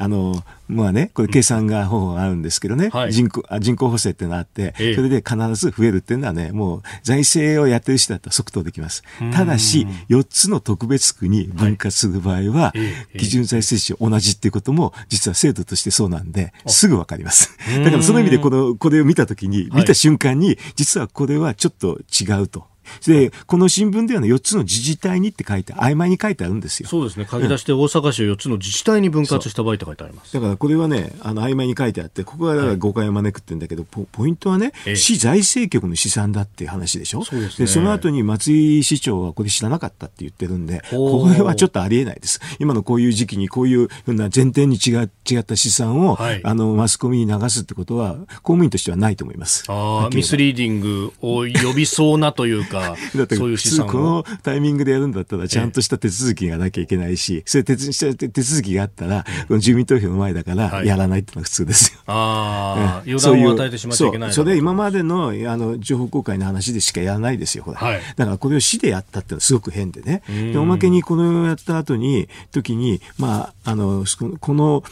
[0.00, 9.02] あの、まあね、これ計算が方法があるんですけどね、はい、人口人口補正ってのがあって、ええ、それで必ず増えるっていうのはね、もう財政をやってる人だったら即答できます。
[9.34, 12.72] ただし、4つの特別区に分割する場合は、は
[13.14, 17.56] い、基準財政市同じっていうことも、実は制度としてそうなんで、すぐわかります。
[17.84, 22.70] だからその意味でこの、これを見たときに、見た瞬間に、実はこれはちょっと違うと。
[23.06, 26.88] で、この新聞ではね、4つの自治体にって書いて、曖昧に書いてあるんですよ。
[26.88, 27.26] そうですね。
[27.30, 30.32] 書き出して大阪市を4つの自治体に分割した場合って書いてあります。
[30.32, 37.24] だからこれはね、あの、曖昧に書いてあって、ここがだから誤解を招くってんだけど、ポポイントはね、市財政局の試算だっていう話でしょ？
[37.24, 37.66] そうですね。
[37.66, 42.40] で、その後に松井市長はこれ知らなかったって言ってるんで、これはちょっとありえないです。
[42.58, 49.64] 今のこういう時期にこういうふうな前提に違違った試算を、はい、あの、マスコミに流すってことは、公務員としてはないと思います。
[49.68, 52.79] ああ、ミスリーディングを呼びそうなというか、
[53.16, 62.00] だってそういう普通このタイミングでやるんだったら、ちゃんとした手続きがなきゃいけないし、そういう手手続きがあったら、この住民投票の前だから、やらないっていうのが普通ですよ。
[62.06, 67.76] ああ、 予断を与えてしまっちゃいけないそれ今までのあの情報公開の話でしかやらないですよ、これ。
[67.76, 70.22] はい、だからこれを市でやったってのはすごく変でね。
[70.28, 74.04] で、おまけにこのやった後に、時に、まあ、あの、
[74.40, 74.84] この、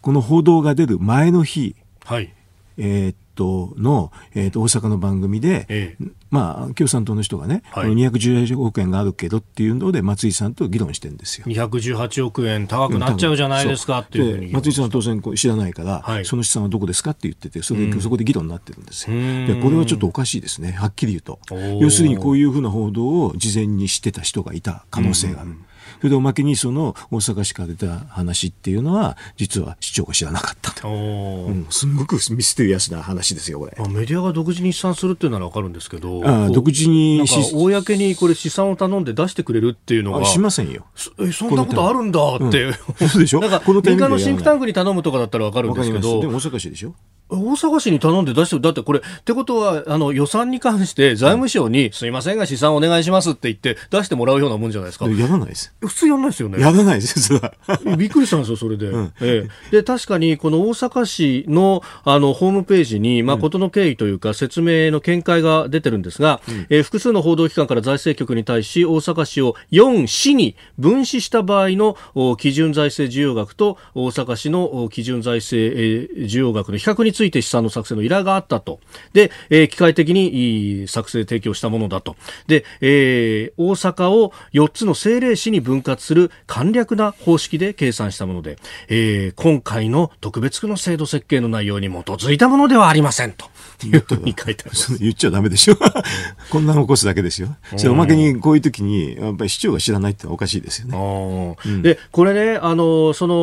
[0.00, 2.32] この報道が出る前の日、はい、
[2.78, 11.46] えー、トの、えー、と大阪の番組で、ええ、まあ、共産党の人がね、はい、218億円があるけどっていうので、松井さんと議論してるんですよ。
[11.46, 19.16] 218億円高くなっちゃうじゃないですかっていう松井さんは当然知らないから、はい、その資産はどこですかって言ってて、それ、うん、そこで議論になってるんですよ。
[19.16, 21.38] で、これはちょっとおかしいですね、はっきり言うと。
[21.80, 25.50] 要するにこういうふうな報道を事前に知ってた人がいた可能性がある。
[25.50, 25.64] うん
[25.98, 30.88] それでおまけにその大阪市から出た話っていうのは、実は市長が知らなかったと。
[30.88, 33.72] うん、すごくミステリアスな話ですよ、これ。
[33.88, 40.24] メディアが独自に試算するっていうならわかるんですけど、あ独自に公にこれ試算を頼んで出してくれるっていうのが。
[40.26, 40.86] しませんよ。
[41.18, 42.72] え、そんなことあるんだって。
[43.08, 43.40] そうでしょ？
[43.40, 46.20] なんか、民間のシンクタンクに頼むとかだったらわかるんですけど。
[46.20, 46.94] でも大阪市でしょ？
[47.28, 55.08] 大阪市に頼んで出してだってこれ、ってことは、あの、予算に関して財務省に、すいませんが試算お願いしますって言って出してもらうようなもんじゃないですか。
[55.08, 55.74] やらないです。
[55.80, 56.60] 普通やらないですよね。
[56.60, 57.32] やらないです。
[57.98, 58.86] びっくりしたんですよ、それで。
[58.86, 59.76] うん、ええ。
[59.76, 71.96] で、確かに、この大阪市の、あの、ホームページに、まあ、ことの経緯というか、説明の見解が出てるんですが、うん、えー、複数の報道機関から財政局に対し、大阪市を4市に分子した場合の
[72.36, 78.80] 基準財政需要額と、大阪市の基準財政、えー、需要額の比較について試算の作成の依頼があったと。
[79.12, 82.16] で、えー、機械的に作成提供したものだと。
[82.46, 93.46] で、えー、大阪を4つの政令市に分割する簡略な方式で計算したもので、えー、今回の特別区の制度設計の内容に基づいたものではありませんと。
[93.84, 94.98] いうふうに書いてある。
[94.98, 95.76] 言っちゃダメでしょ。
[96.50, 97.56] こんなの起こすだけですよ。
[97.76, 101.56] それおまけにこういう時に、やっぱり市長が知らないっておかしいですよね。
[101.64, 103.34] うん、で、これね、あの、その、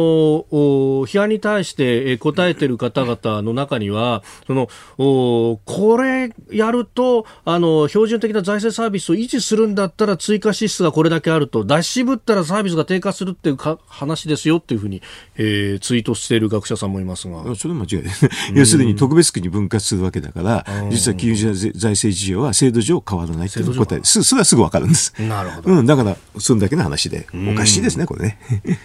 [1.06, 15.02] 批判に対して答えてる方々の中には、その、おこれやると、あの、標準的な財政サービスを維持するんだったら追加支出がこれだけあると、出し渋ったらサービスが低下するっていうか話ですよっていうふうに、
[15.36, 17.56] えー、ツイートしている学者さんもいますが。
[17.56, 18.30] それ間違いです。
[18.54, 24.24] 要するに特別区に分割するわけだから、実は金融財政事情は制度上変わらないという答えです。
[24.24, 25.14] それはすぐわかるんです。
[25.20, 25.72] なるほど。
[25.72, 28.40] うん、だから、そんだけの話で、おかしいですね、これね。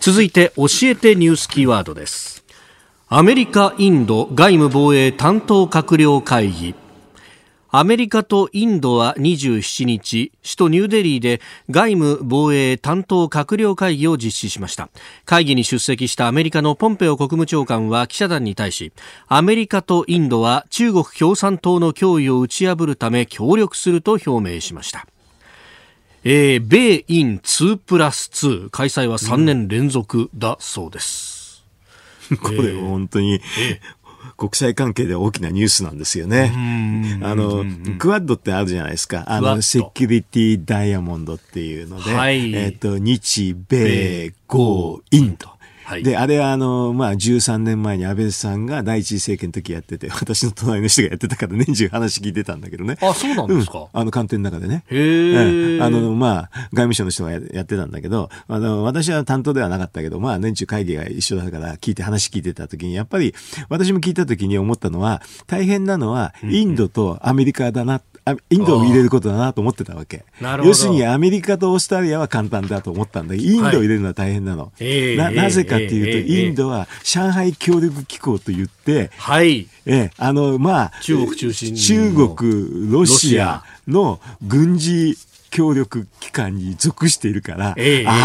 [0.00, 2.42] 続いて、教えてニュースキーワードです。
[3.12, 6.76] アメリカ、インド外務防衛担当閣僚会議
[7.68, 14.90] アメリカとインドは27日、首都ニューデリーで外務防衛担当閣僚会議を実施しました。
[15.24, 18.92] 会議に出席したアメリカのポンペオ国務長官は記者団に対し、
[19.26, 25.08] アメリカとインドは中国共産党の脅威を打ち破るため協力すると表明しました。
[26.22, 31.39] えー、米イン2プラス2開催は3年連続だそうです。
[32.42, 33.40] これ本当に、えー
[34.36, 36.50] 国際関係で大きなニュースなんですよね。
[37.22, 37.62] あの、
[37.98, 39.24] クワッドってあるじゃないですか。
[39.26, 45.02] あの、セキュリティダイヤモンドっていうので、はい、えっ、と、日米豪。
[45.10, 45.59] インド。
[45.90, 52.96] はい、で、あれはあの、まあ、13年前に安倍さんが第一次政権の時やってて、私の隣の人がやってたから年中話聞いてたんだけどね。
[53.02, 54.84] あ、そうなんですか、うん、あの、官邸の中でね。
[54.86, 63.34] へえ、あの、まあ、外務省の人がやってたんだけど、あの、私は担当ではなかったけど、まあ、年中会議が一緒だから聞いて話聞いてた時に、やっぱり、
[63.68, 68.00] 私も聞いた時に思ったのは、大変なのは、インドとアメリカだな
[68.50, 70.24] インドを入れることだなと思ってたわけ。
[70.64, 74.72] 要するにアメリカとオーストラリアは簡単だと思ったんだけど、インドを入れるのは大変なの。
[74.78, 79.68] はい、ななぜかっていうと、インドは上海協力機構と言って、はい。
[79.86, 85.16] えあの、まあ、中国中心中国、ロシアの軍事
[85.50, 87.74] 協力機関に属しているから、あ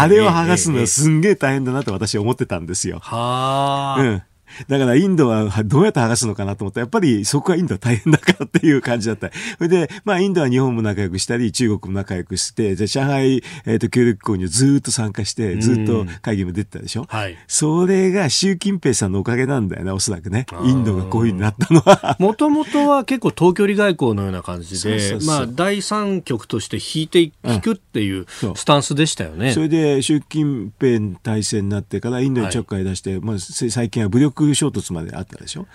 [0.08, 2.98] れを剥がすのはすんげえ大変だなと私は思ってたんですよ。
[3.00, 4.00] はあ。
[4.00, 4.22] うん。
[4.68, 9.30] だからインドはどうやって剥がすのかなと思ったら、やっぱりそこはインドは大変だからっていう感じだった。
[9.58, 17.06] それで、まあインドは日本も仲良くしたり、中国も仲良くして、で、上海、えっ、ー、と、協力校にずっと参加して、ずっと会議も出てたでしょ？
[17.08, 17.36] はい。
[17.46, 20.46] それが習近平さんのおかげなんだよね、おそらくね。
[20.64, 22.16] インドがこういうふうになったのは。
[22.18, 27.32] もともとは結構東距離外交のような感じで、まあ第三極として引いてい
[27.62, 29.52] くっていうスタンスでしたよね。
[29.52, 35.66] それで習近平体制になってからインドにちょっかい出して、はい、まあ最近は武力衝突まであったでしょ？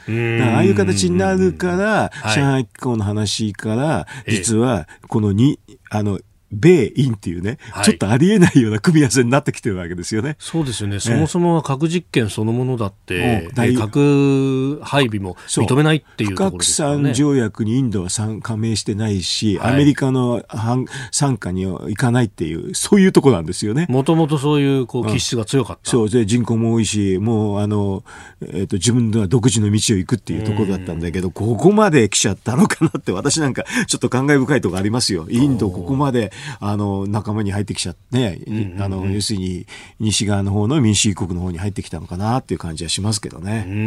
[0.54, 5.60] ああいう形になるから、上海機構の話から、実はこのに、
[5.90, 6.20] あの、
[6.52, 10.36] 米印っていうね、はい、ちょっとありえないような組み合わせになってきてるわけですよね。
[10.40, 11.00] そうですよね。
[11.00, 16.88] そもそもは核実験そのものだって、核配備も認めないっていうところですね。
[16.88, 18.10] 不拡散条約にインドは
[18.42, 20.44] 加盟してないし、はい、アメリカの
[21.12, 23.86] 参加には行かないっていう、そういうとこなんですよね。
[23.90, 25.90] もともとそういうこう気質が強かった。
[25.90, 28.04] そうで人口も多いし、もうあの、
[28.42, 35.28] えっ、ー、と自分では独自の道を行くっていうところだったんだけど、ここまで来ちゃったのかなって私なんかちょっと感慨深いところありますよ。
[35.30, 38.40] インドここまであの、仲間に入ってきちゃって、
[38.80, 39.66] あの、要するに、
[40.00, 43.66] 西側の方の民主主義国の方に入ってきたのかなっていう感じはしますけどね。
[43.68, 43.78] うんう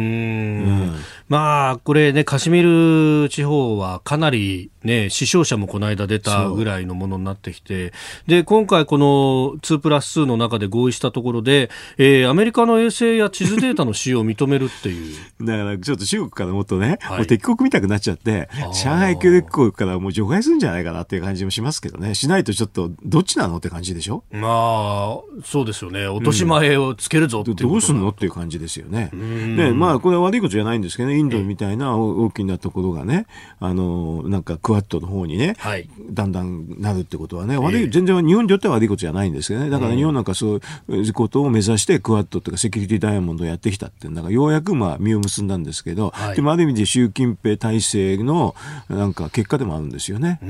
[0.91, 0.95] ん
[1.29, 7.91] まあ、これね、カシミール地方はかなりね、死傷者もこの間出たぐらいのものになってきて、
[8.27, 15.15] で、今回この2プラス2の中で合意したところで、えー、アメリカの衛星や地図データの使用を認めるっていう。
[15.43, 18.47] だからちょっと中国からもっとね、はい、もう敵国みたくなっちゃって、
[18.83, 22.13] 上海協力国からもう除外するんじゃないかなっていう感じもしますけどね。
[22.13, 24.23] しないとちょっと、どっちなのって感じでしょ？
[24.31, 26.07] まあ、そうですよね。
[26.07, 29.09] 落とし前をつけるぞっていう、うん、どうすんのっていう感じですよね。
[29.57, 33.25] で、まあ、これは悪いことじゃないんですけどね、インドみたいな大きなところがね、
[33.59, 39.69] あの、なんかクワッドの方にね、はい、だんだんなるってことはね、悪い、全然日本にとっては悪いことじゃないんですけどね。
[39.69, 48.55] だから日本なんかそういうことを目指してクワッドとかセキュリティダイヤモンドをやってきたっていうのがようやくまあ実を結んだんですけど、はい、でもある意味で習近平体制の
[48.89, 50.39] なんか結果でもあるんですよね。
[50.43, 50.45] う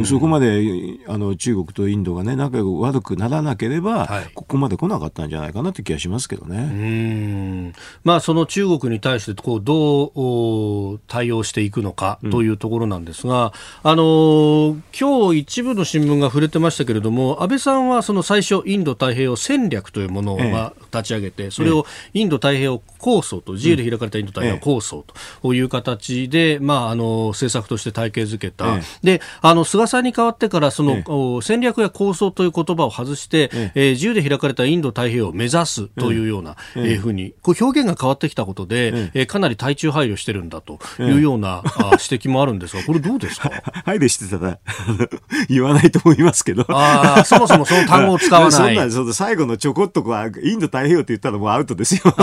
[0.00, 0.04] ん。
[0.04, 0.62] そこまで
[1.08, 6.58] あの中国とインドがね、仲良く悪くならなければ、はい、ここまで来なかったんじゃないかなって気がしますけどね。
[6.58, 7.72] うん。
[8.04, 25.04] まあその中国に対してこうどう対応していくのかというところなんですが、うん、あの今日一部の新聞が触れてましたけれども、安倍さんはその最初インド太平洋戦略というものを、まあ、立ち上げて、それをインド太平洋構想と、自由で開かれたインド太平洋構想
[25.42, 33.90] という形で、まあ、あの政策として体系づけた、であの菅さんに代わってから、その、戦略や構想という言葉を外して、ええ。
[33.92, 36.96] 自由で開かれたインド太平洋を目指すというような、ええ。
[36.96, 39.26] ふうに、こう表現が変わってきたことで、ええ。
[39.26, 43.43] かなり対中配慮してるんだというような、あ指摘もあるんですが、これどうですか？
[43.84, 44.58] 配慮してたら
[45.48, 46.64] 言わないと思いますけど。
[46.68, 48.50] あそもそもその単語を使わない。
[48.52, 52.00] そんなその最後のちょこっとこう、インド太平洋って言ったらもうアウトですよ。
[52.04, 52.14] やっ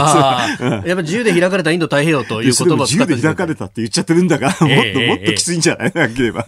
[0.96, 5.92] ぱ自由で開かれたインド太平洋という言葉を使って自由で開かれたって言っちゃってるんだから、もっと、もっときついんじゃない？
[5.94, 6.46] なければ。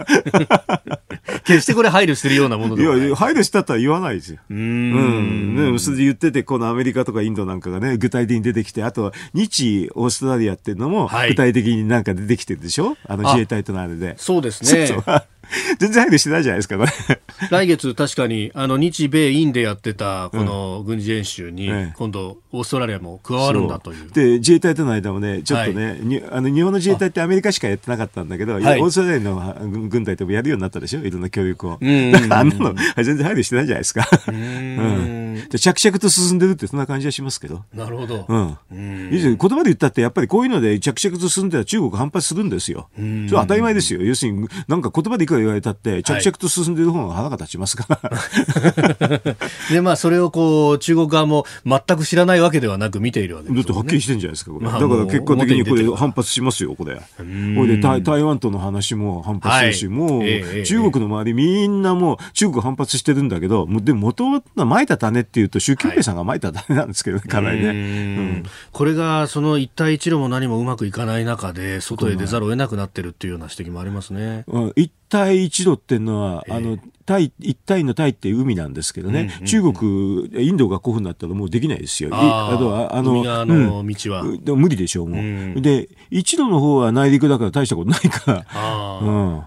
[1.46, 3.08] 決してこれ配慮してるようなものではない。
[3.08, 4.40] いや、配慮したとは言わないですよ。
[4.50, 4.58] うん。
[4.58, 5.74] うん。
[5.74, 14.16] ね、それで言ってて、このアメリカとかインドなんかがね、具体的に出てきて、あと、日、オーストラリアっていうのも、具体的になんか出てきてるでしょ、はい、あの自衛隊とのあれで。
[14.18, 14.88] そうですね。
[14.88, 15.24] そうそう
[15.78, 16.78] 全然配慮してないじゃないですか。
[17.52, 24.12] 来月、確かに、あの、日米インでやってた、この軍事演習に、今度、オーストラリアも加わるんだという。
[24.12, 29.56] で、自衛隊との間もね、ちょっとね、はい、あの日本の自衛隊ってアメリカしかやってなかったんだけど、オーストラリアの
[29.90, 31.80] 軍隊ともやるようになったでしょ、いろんな教育を。
[32.12, 34.08] だからあんなの、全然配慮してないじゃないですか。
[34.28, 34.36] うん、
[35.58, 37.64] 着々と進んでるって、そんな感じはしますけど。
[37.74, 38.26] なるほど。
[38.28, 38.58] うん。
[38.72, 42.90] 言葉で言ったって、やっぱりこういうので着々と進んでは中国反発するんですよ。
[42.96, 44.02] それ当たり前ですよ。
[44.02, 49.36] 要するに、なんか言葉でいくら言われたって、着々と進んでる方が腹が立ちますから。
[49.72, 54.66] で、まあ、それをこう、中国側も全く知らないわけではなく見ているわけです、ね、だってはっきりしてんじゃないですか、これ。
[54.66, 56.96] だから結果的にこれ反発しますよ、これ。
[56.96, 67.70] これで台台湾との話も反発するし、はい、もう、えー、中国の周りみんなもう中国反発してるんだけど、で、元々まいた種っていうと、習近平さんがまいた種なんですけどね、かなりね。
[67.70, 74.44] うん、これが、その一帯一路も何もうまくいかない中で、外へ出ざるを得なくなってるっていうような指摘もありますね。
[74.48, 82.10] うん、一帯一路っていうのは、あの、タイ、一帯のタイって海なんですけどね、うんうんうん、中国、インドが古府になったらもうできないですよ。
[82.14, 85.20] あとは、あの、の道は、うん、でも無理でしょう、もう。
[85.20, 89.00] うん、で、一路の方は内陸だから大したことないから。
[89.02, 89.44] うん。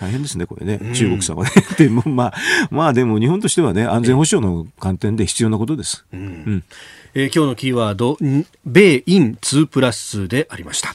[0.00, 1.50] 大変ですね、これね、うん、中国さんはね。
[1.76, 2.34] でも、まあ、
[2.70, 6.06] まあでも日本としてはね、安全保障の観点で必要なことです。
[6.12, 6.64] うん、うん、
[7.12, 8.16] えー、今日のキーワード、
[8.64, 10.92] 米イ2プラス2でありました。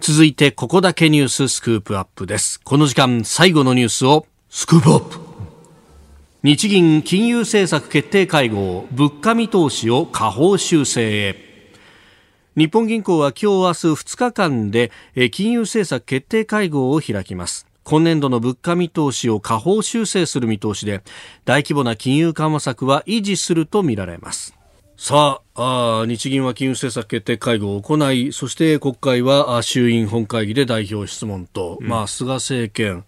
[0.00, 2.60] 続いて、ここだけニューススクープアップです。
[2.64, 5.20] この時間、最後のニュースを、スクープアップ
[6.42, 11.49] 日銀金融政策決定会合、物価見通しを下方修正へ。
[12.56, 14.90] 日本銀行は今日明日2日間で
[15.30, 17.66] 金融政策決定会合を開きます。
[17.84, 21.02] 今年度の物価見通しを下方修正する見通しで、
[21.44, 24.56] 大規模な金融緩和策は維持するとみられます。
[24.96, 33.06] さあ日銀は金融政策決定会合を行いそして国会は衆院本会議で代表質問と、うん、まあ、菅政権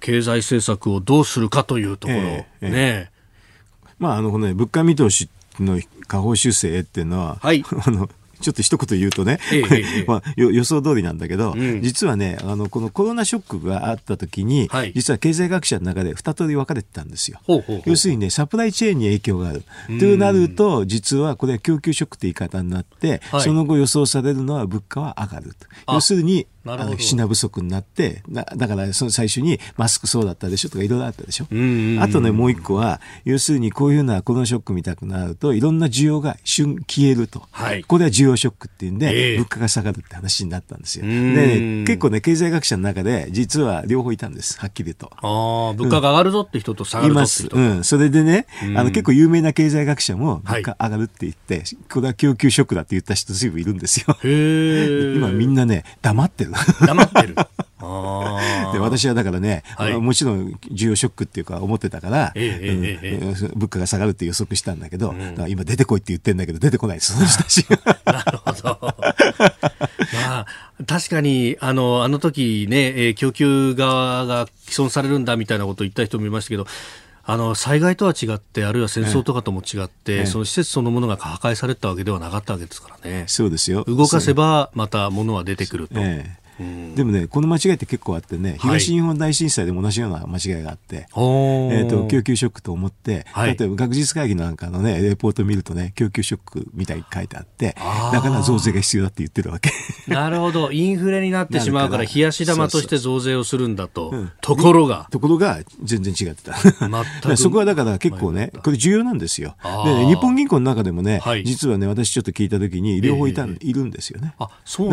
[0.00, 3.10] 経済政策をどうするかというところ、えー、ね、
[3.98, 5.28] まああのこの、ね、物価見通し
[5.60, 5.78] の
[6.08, 8.08] 下方修正っていうのは、はい、 あの
[8.40, 9.62] ちょっと一言言うとね、え
[10.00, 17.40] え まあ、予想通りなんだけど、うん、実はねあのこのコロナショックがあった時に、はい、実は経済学者の中で二通り分かれてたんですよ。
[17.44, 19.64] ほうほうほう要するにねサプライチェーンに影響がある。
[19.98, 25.92] となると実はこれは供給ショックって言い方になって、はい、その後予想されるのは物価は上がると。
[25.92, 41.06] 要するにあの品不足になってだだからその最初にマスクそうだったでしょとかいろいろあったでしょ、うあとねもう一個は要するにこういうふうなコロナショック見たくなるといろんな需要が瞬消えると、はい、これは需要ショックっていうんで、えー、物価が下がるって話になったんですよ。
[41.06, 45.10] で、ね、結構ね経済学者の中で実は両方いたんですはっきりと。
[45.16, 48.46] あ物価が上がるぞって人と下がるぞって人、うん、います、うん、それでね
[48.76, 54.16] あの結構有名な経済学者も物価上がるって言って、はい、これは供給ショックだって言った人ずいぶんいるんですよ。
[54.24, 56.53] 今みんなね黙ってる。
[56.86, 57.36] 黙ってる。
[58.72, 67.66] で私はだからね、はい、もちろん需要ショックっていうか思ってたから、ええうんえ、物価が下がるって予測したんだけど、うん、今出てこいって言ってんだけど出てこないその人たち。
[68.06, 68.78] なるほど。
[70.14, 70.46] まあ
[70.86, 76.66] 確かにあのあの時ね、供給側が既存されるんだみたいなことを言った人もいましたけど。
[77.26, 83.24] あの災害とは違って、あるいは戦争とかとも違って、その施設そのものが破壊されたわけではなかったわけですからね。
[83.28, 83.82] そうですよ。
[83.84, 85.94] 動かせば、また物は出てくると。
[85.96, 91.22] えでもね、この間違いって結構あってね、東日本大震災でも同じような間違いがあって、は
[91.72, 97.76] い、えっ、と、供給ショックと思って、はい、例えば学術会議なんかのね、レポート見るとね、供給ショックみたいに書いてあって、
[98.12, 99.70] だから増税が必要だって言ってるわけ。
[100.06, 100.70] なるほど。
[100.70, 104.10] インフレになってしまうから、冷やし玉として増税をするんだと。
[104.10, 105.08] そうところが。
[105.10, 106.54] ところが、全然違ってた。
[107.36, 109.56] そこはだから結構ね、これ重要なんですよ。
[109.84, 114.34] で、ね、日本銀行の中でもね、はい、実はね、私ちょっと聞いたときに、両方いた、えー、いるんですよね。
[114.38, 114.46] だ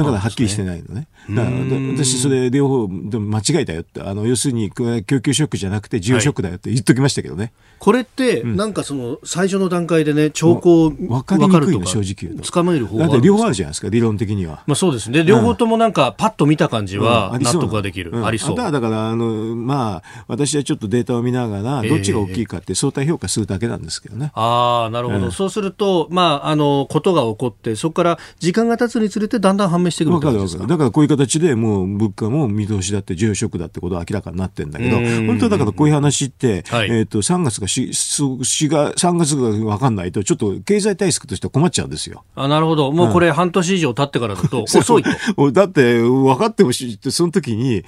[0.04, 1.08] からはっきりしてないのね。
[1.30, 1.51] だから
[1.94, 7.44] 私、それ両方でも間違えたよって、あの要するに供給ショックじゃなくて需要ショックだよって言っときましたけどね。
[7.44, 12.44] はい、これって、なんかその最初の段階でね、兆候分かりにくいの、正直言うと。
[12.44, 14.64] つかめる方だって両方あるじゃないですか、理論的には。
[14.68, 15.24] まあそうですね。
[15.24, 18.26] 両方ともなんか、パッと見た感じは、納得ができる。
[18.26, 18.56] ありそう。
[18.56, 24.32] だから、あの、まあ、私はちょっとデータを見ながら、どっちが大きいかって相対評価するだけなんですけどね。
[24.36, 25.32] ああ、なるほど。
[25.32, 30.68] そうすると、まあ、あの、ことが起こって、そこから時間が経つにつれてだんだん判明してくるわかるわかる。
[30.68, 42.24] だからこういう形でもう物価も見通しだって需要ショックだってことは明らかになってるんだけど、本当だからこういう話って、はい、えっ、ー、と、3月がし、4が、3月が分かんないと、ちょっと経済対策としては困っちゃうんですよ。
[42.36, 42.92] あ、なるほど。
[42.92, 45.52] もうこれ半年以上経ってからだと 遅いと。
[45.52, 47.84] だって、分かってほしいって、その時に、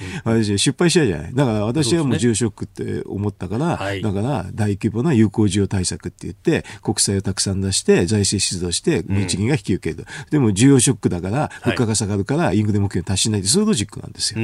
[0.57, 1.33] 失敗しちゃうじゃない。
[1.33, 10.05] だから私はもう需要ショックって思ったから、ね、だから大規模な有効需要対策って言って、国債をたくさん出して、財政出動して、日銀が引き受ける。
[10.07, 14.39] うん、でも需要ショックだから、物価が下がるから、インフレ目標に達しないって、そういうロジックなんですよ。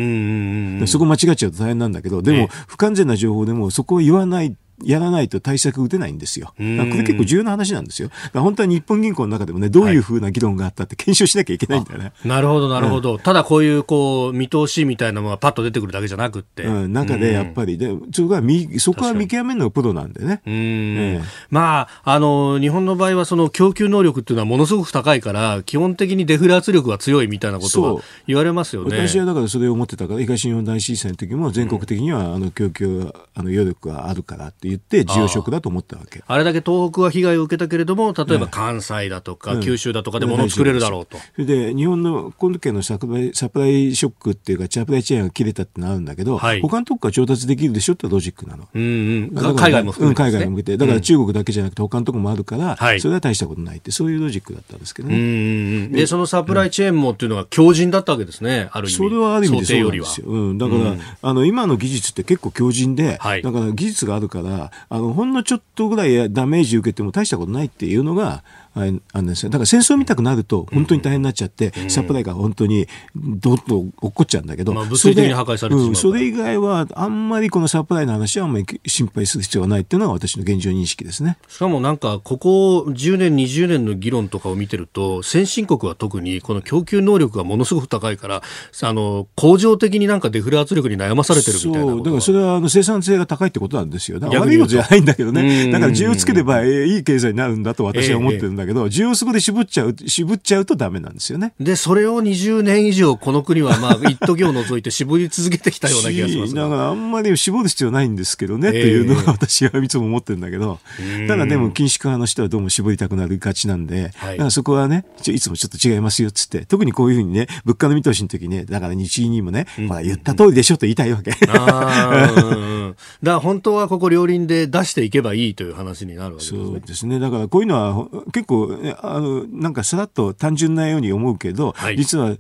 [0.87, 6.53] そこ間違っちゃうと大変なんだけど、でも、不完全な情報でもそこを言わないやらないと対策打てないんですよ。
[6.57, 8.09] これ結構重要な話なんですよ。
[8.33, 12.13] 本当は日本銀行の中でもね、どういうふうな議論があったって検証しなきゃいけないんだよね。
[12.25, 13.13] なるほど、なるほど。
[13.13, 16.63] うん、ただこういう、こう、見通しみたいなものがパッと出てくるだけじゃなくて。
[16.63, 20.41] うん、中でやっぱり、で、そこは見、そこは見極めるのがプロなんでね。
[20.45, 28.95] うん、ええ、まあ、あの、日本の場合はその供給能力っていうのはものすごく高いから、基本的にデフレ圧力が強いみたいなことは言われますよね。
[28.95, 36.23] 私はだからそれを思ってたから、東日本大震災の時も全国的には、あの、供給、あの、余力があるからって言って、需要食だと思ったわけ。
[36.25, 47.93] あれだけ東北は被害を受けたけれども例えば関西だとか、九州だとかで物を作れるだろうと、それで日本の今度のサプライサプライショックっていうかサプライチェーンが切れたってのあるんだけど、はい、他のとこから調達できるでしょ？
[47.93, 50.77] ってロジックなの、うんうん、海外も含めて、ね、海外も向けて。
[50.77, 58.97] だから中国だけじゃなくて他のとこもあるから、うん、それは大したことないってそういうロジックだったんですけどね、うんうんでそのサプライチェーンもっていうのが強靭だったわけですねある意味。
[58.97, 64.58] それはある意味でそうなんですよ、うん、だから、あの今の技術って結構強靭で、はい、だから技術があるから
[64.89, 68.43] あのほんのちょっとぐらいダメージ受けても大したことないっていうのが
[68.73, 81.37] あれなんですよだから戦争見たくなると本当に大変になっちゃって、サプライが本当にどんどん落っこっちゃうんだけど、まあ、物理的に破壊されてしまう、うん、それ以外はあんまりこのサプライの話はあんまり心配する必要がないっていうのが私の現状認識ですね。
[81.47, 88.41] しかもなんかここ10年20年の議論とかを見てると先進国は特にこの供給能力がものすごく高いから
[88.81, 95.71] あの恒常的になんかデフレ圧力に悩まされてるみたいなだからそれはあの生産性が高いってことなんですよだから悪いことじゃないんだけどね。
[95.71, 101.53] だから需要つければいい経済になるんだと私は思ってるんだけど、需要そこで絞っちゃう、絞っちゃうとダメなんですよね。
[101.59, 110.79] で、それを20年以上、この国は、まあ、 一時を除いて絞り続けてきたような気がしますだから、あんまり絞る必要ないんですけどね、えー、っていうのが私はいつも思ってるんだけど、
[111.27, 121.31] ただでも、緊縮派の人はどうも絞りたくなるがちなんで、はい、だからそこはね、いつもちょっと違いますよ、っつって、特にこういうふうにね、物価の見通しの時ね、だから日銀にもね、うん、まあ、言った通りでしょと言いたいわけ。
[121.31, 126.65] だから本当はここ両輪で出していけばいいという話になるわけですね。
[126.65, 127.19] そうですね。
[127.19, 132.35] だからこういうのは結構、あの、なんかさらっと単純なように思うけど、はい、実は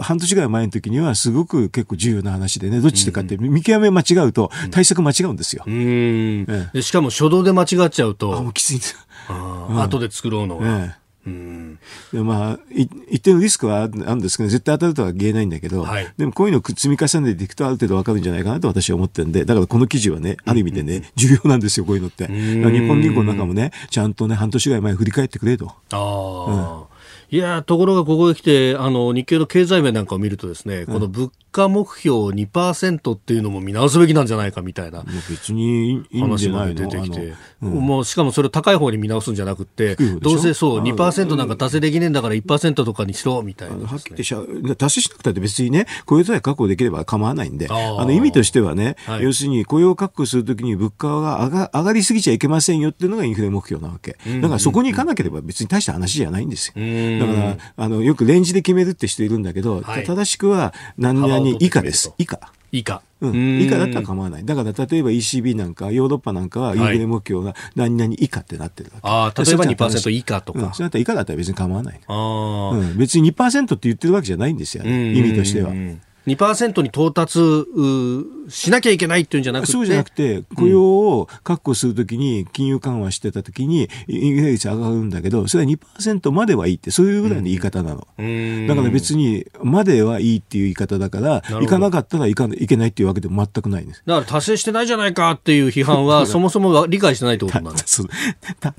[0.00, 5.64] 半年ぐらい前の時にはすごく結重要な話でね、どっちでかって見極め間違うと対策間違うんですよ。
[5.66, 8.36] うん、ええ、しかも初動で間違っちゃうと。
[8.36, 8.92] あ、もうきついんです
[9.28, 9.80] よ。
[9.80, 10.68] 後で作ろうのが。
[10.68, 11.78] ええうん
[12.12, 22.26] でまあ、一定のリスクはあるんですけど、絶対当たるとは言えないんだけど、はい、でもこういうのを積み重ねていくとある程度わかるんじゃないかなと私は思ってるんで、だからこの記事はね、ある意味でね、うん、重要なんですよ、こういうのって。
[22.26, 25.68] 日本銀行の中もね、ちゃんとね、半年ぐらい前振り返ってくれと。
[25.68, 26.82] ああ。
[26.82, 26.98] うん
[27.30, 44.34] いやところがここへ来てあの日経の経済面なんかを見るとですね、この物価目標2%っていうのも見直すべきなんじゃないかみたいな別に話まで出てきて、うん、もうしかもそれ高い方に見直すんじゃなくてどうせそう2%なんか達成できねえんだから1%とかにしろみたいな、ね、はっきりし
[44.76, 47.68] 達成しなくたって別にね雇用材確保できれば構わないんで。
[47.70, 56.74] あの意味としてはね、はい、要するに雇用を確保するときに物価が上が上がりすぎちゃいけませんよっていうのがインフレ目標なわけ、だからそこに行かなければ別に大した話じゃないんですよ。
[56.74, 62.12] だから、あの、よくレンジで決めるって人いるんだけど、はい、正しくは何々以下です。
[62.18, 62.38] 以下。
[62.70, 63.02] 以下。
[63.20, 64.44] うん、以下だったら構わない。
[64.44, 69.08] だから例えば ECB なんか、ヨーロッパなんかはインフレ目標が何々以下ってなってるわけ。
[69.08, 70.60] ああ、例えば2%以下とか。
[70.60, 72.00] うん、それだったら以下だったら別に構わない。
[72.06, 75.72] あうん、別に2%って言ってるわけじゃないんですよ、ね、意味としては。
[76.28, 77.38] 2%に到達
[78.48, 88.06] しなきゃいけないっていうんじゃなくてそうじゃなくて、雇用を確保するときに、金融緩和してたときに、インフレ率上がるんだけど、それは2%まではいいって、そういうぐらいの言い方なの。
[88.18, 94.02] うん、だから別に、まではいいっていう言い方だから、行かなかったらいかいけないっていうわけでも全くないんです。
[94.06, 98.02] だから達成してないじゃないかっていう批判は、 そもそも理解してないってことなんです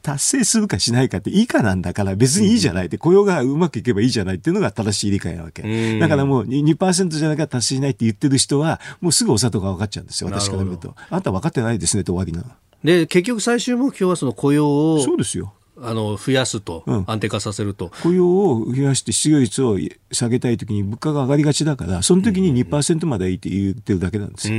[0.01, 5.99] 達成するかしないかって以下なんだから、別にいいじゃないって、雇用がうまくいけばいいじゃないっていうのが正しい理解なわけ。
[5.99, 10.95] だからもう2%じゃなきゃ達成しないって言ってる人は、もうすぐお砂糖が分かっちゃうんですよ、私から見ると。
[11.09, 12.55] あんた分かってないですねと終わりな。
[12.83, 15.01] で、結局最終目標はその雇用を。
[15.01, 15.53] そうですよ。
[15.81, 19.77] あの増やすと、うん、安定化させると雇用を増やして失業率を
[20.11, 24.49] 下げたいときに物価が上がりがちだからその時に2%までいいって言ってるだけなんです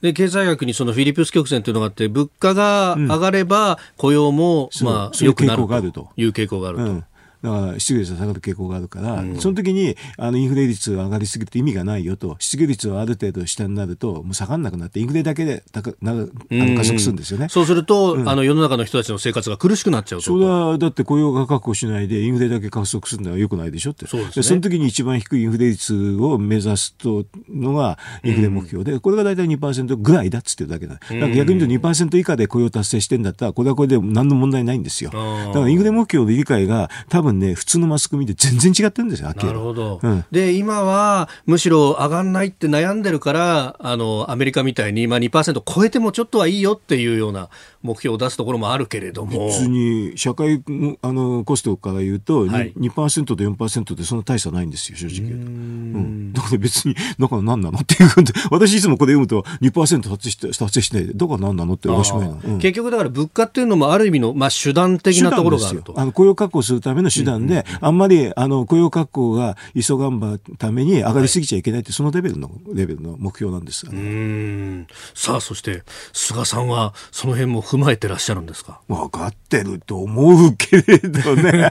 [0.00, 7.09] で経済学にそのフィリピウス曲線というのがあって物価が上がれば雇用も、まあ、良くなるという傾向があると。
[7.42, 17.48] だから失業率が下がる傾向があるから、うん、その時にあのインフレ率が上がりすぎると意味がないよと、失業率はある程度下になると、もう下がらなくなって、インフレだけで高なあの加速するんですよね。
[17.48, 30.94] そうすると、うん、あの世の中の人たちの生活が苦しくなっちゃうそれはだって雇用が確保しないで、インフレだけ加速するのはよくないでしょって、そうですね、その時に一番低いインフレ率を目指すとのがインフレ目標で、うん、これが大体2%ぐらいだっつってるだけだ。
[30.94, 35.10] だから逆に言うと2%以下で雇用達成してんだったら、これはこれで何の問題ないんですよ。
[35.10, 40.00] だからインフレ目標の理解が多分分ね、普通のマスコミで全然違ってるんですよ、なるほど。
[40.02, 47.48] うん、で、今は、むしろ上がんないって悩んでるから、あの、アメリカみたいに、まあ2%超えてもちょっとはいいよっていうような
[47.82, 49.50] 目標を出すところもあるけれども。
[49.50, 50.62] 普通に、社会
[51.02, 55.46] あのコストから言うと、はい、2%と4%でそんな大差ないんですよ、正直言うと。
[55.46, 58.10] うん、だから別に、だから何なのっていう
[58.50, 65.94] 私いつもこれ読むと2%達成して、達成して、だから何なのっておしまいなの、うん、結局だから物価っていうのもある意味の、まあ手段的なところがあると。
[65.96, 78.80] あの雇用確保するための手段で、あんまりあの雇用確保が急がんばために上がりすぎちゃいけないって、そのレベルの、レベルの目標なんですが、ね、さあ、そして、菅さんはその辺も踏まえてらっしゃるんですか？
[78.88, 81.70] 分かってると思うけれどね。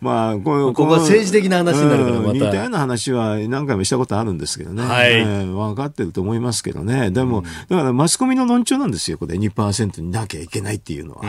[0.00, 4.82] まあ、このここは政治的な話になるからまた、似たような話は何回もしたことあるんですけどね。
[4.82, 5.12] はい。
[5.12, 7.10] えー、分かってると思いますけどね。
[7.10, 11.22] でも、だからマスコミの論調なんですよ、これ2%になきゃいけないっていうのは。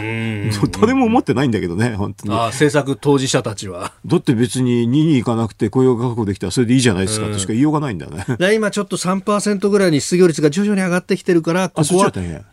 [0.82, 2.34] 誰も思ってないんだけどね、本当に。
[2.34, 3.94] あ政策当事者たちは。
[4.06, 8.26] だって別に2に行かなくて雇用確保できたらそれでいいじゃないですかとしか言いようがないんだね。
[8.40, 12.12] だ今ちょっと3%ぐらいに失業率が徐々に上がってきてるから、ここは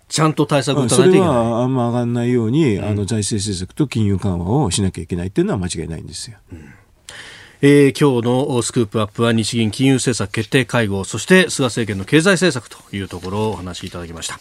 [0.09, 6.39] ちゃんと対策をそれはあんま上がらないように、うん、あの財政政策と金融緩和をしなきゃいけないっていうのは間違いないんですよ。
[6.53, 6.65] うん
[7.63, 14.41] えー、今日のスクープアップは日銀金融政策決定会合そして菅政権の経済政策というところをお話しいただきました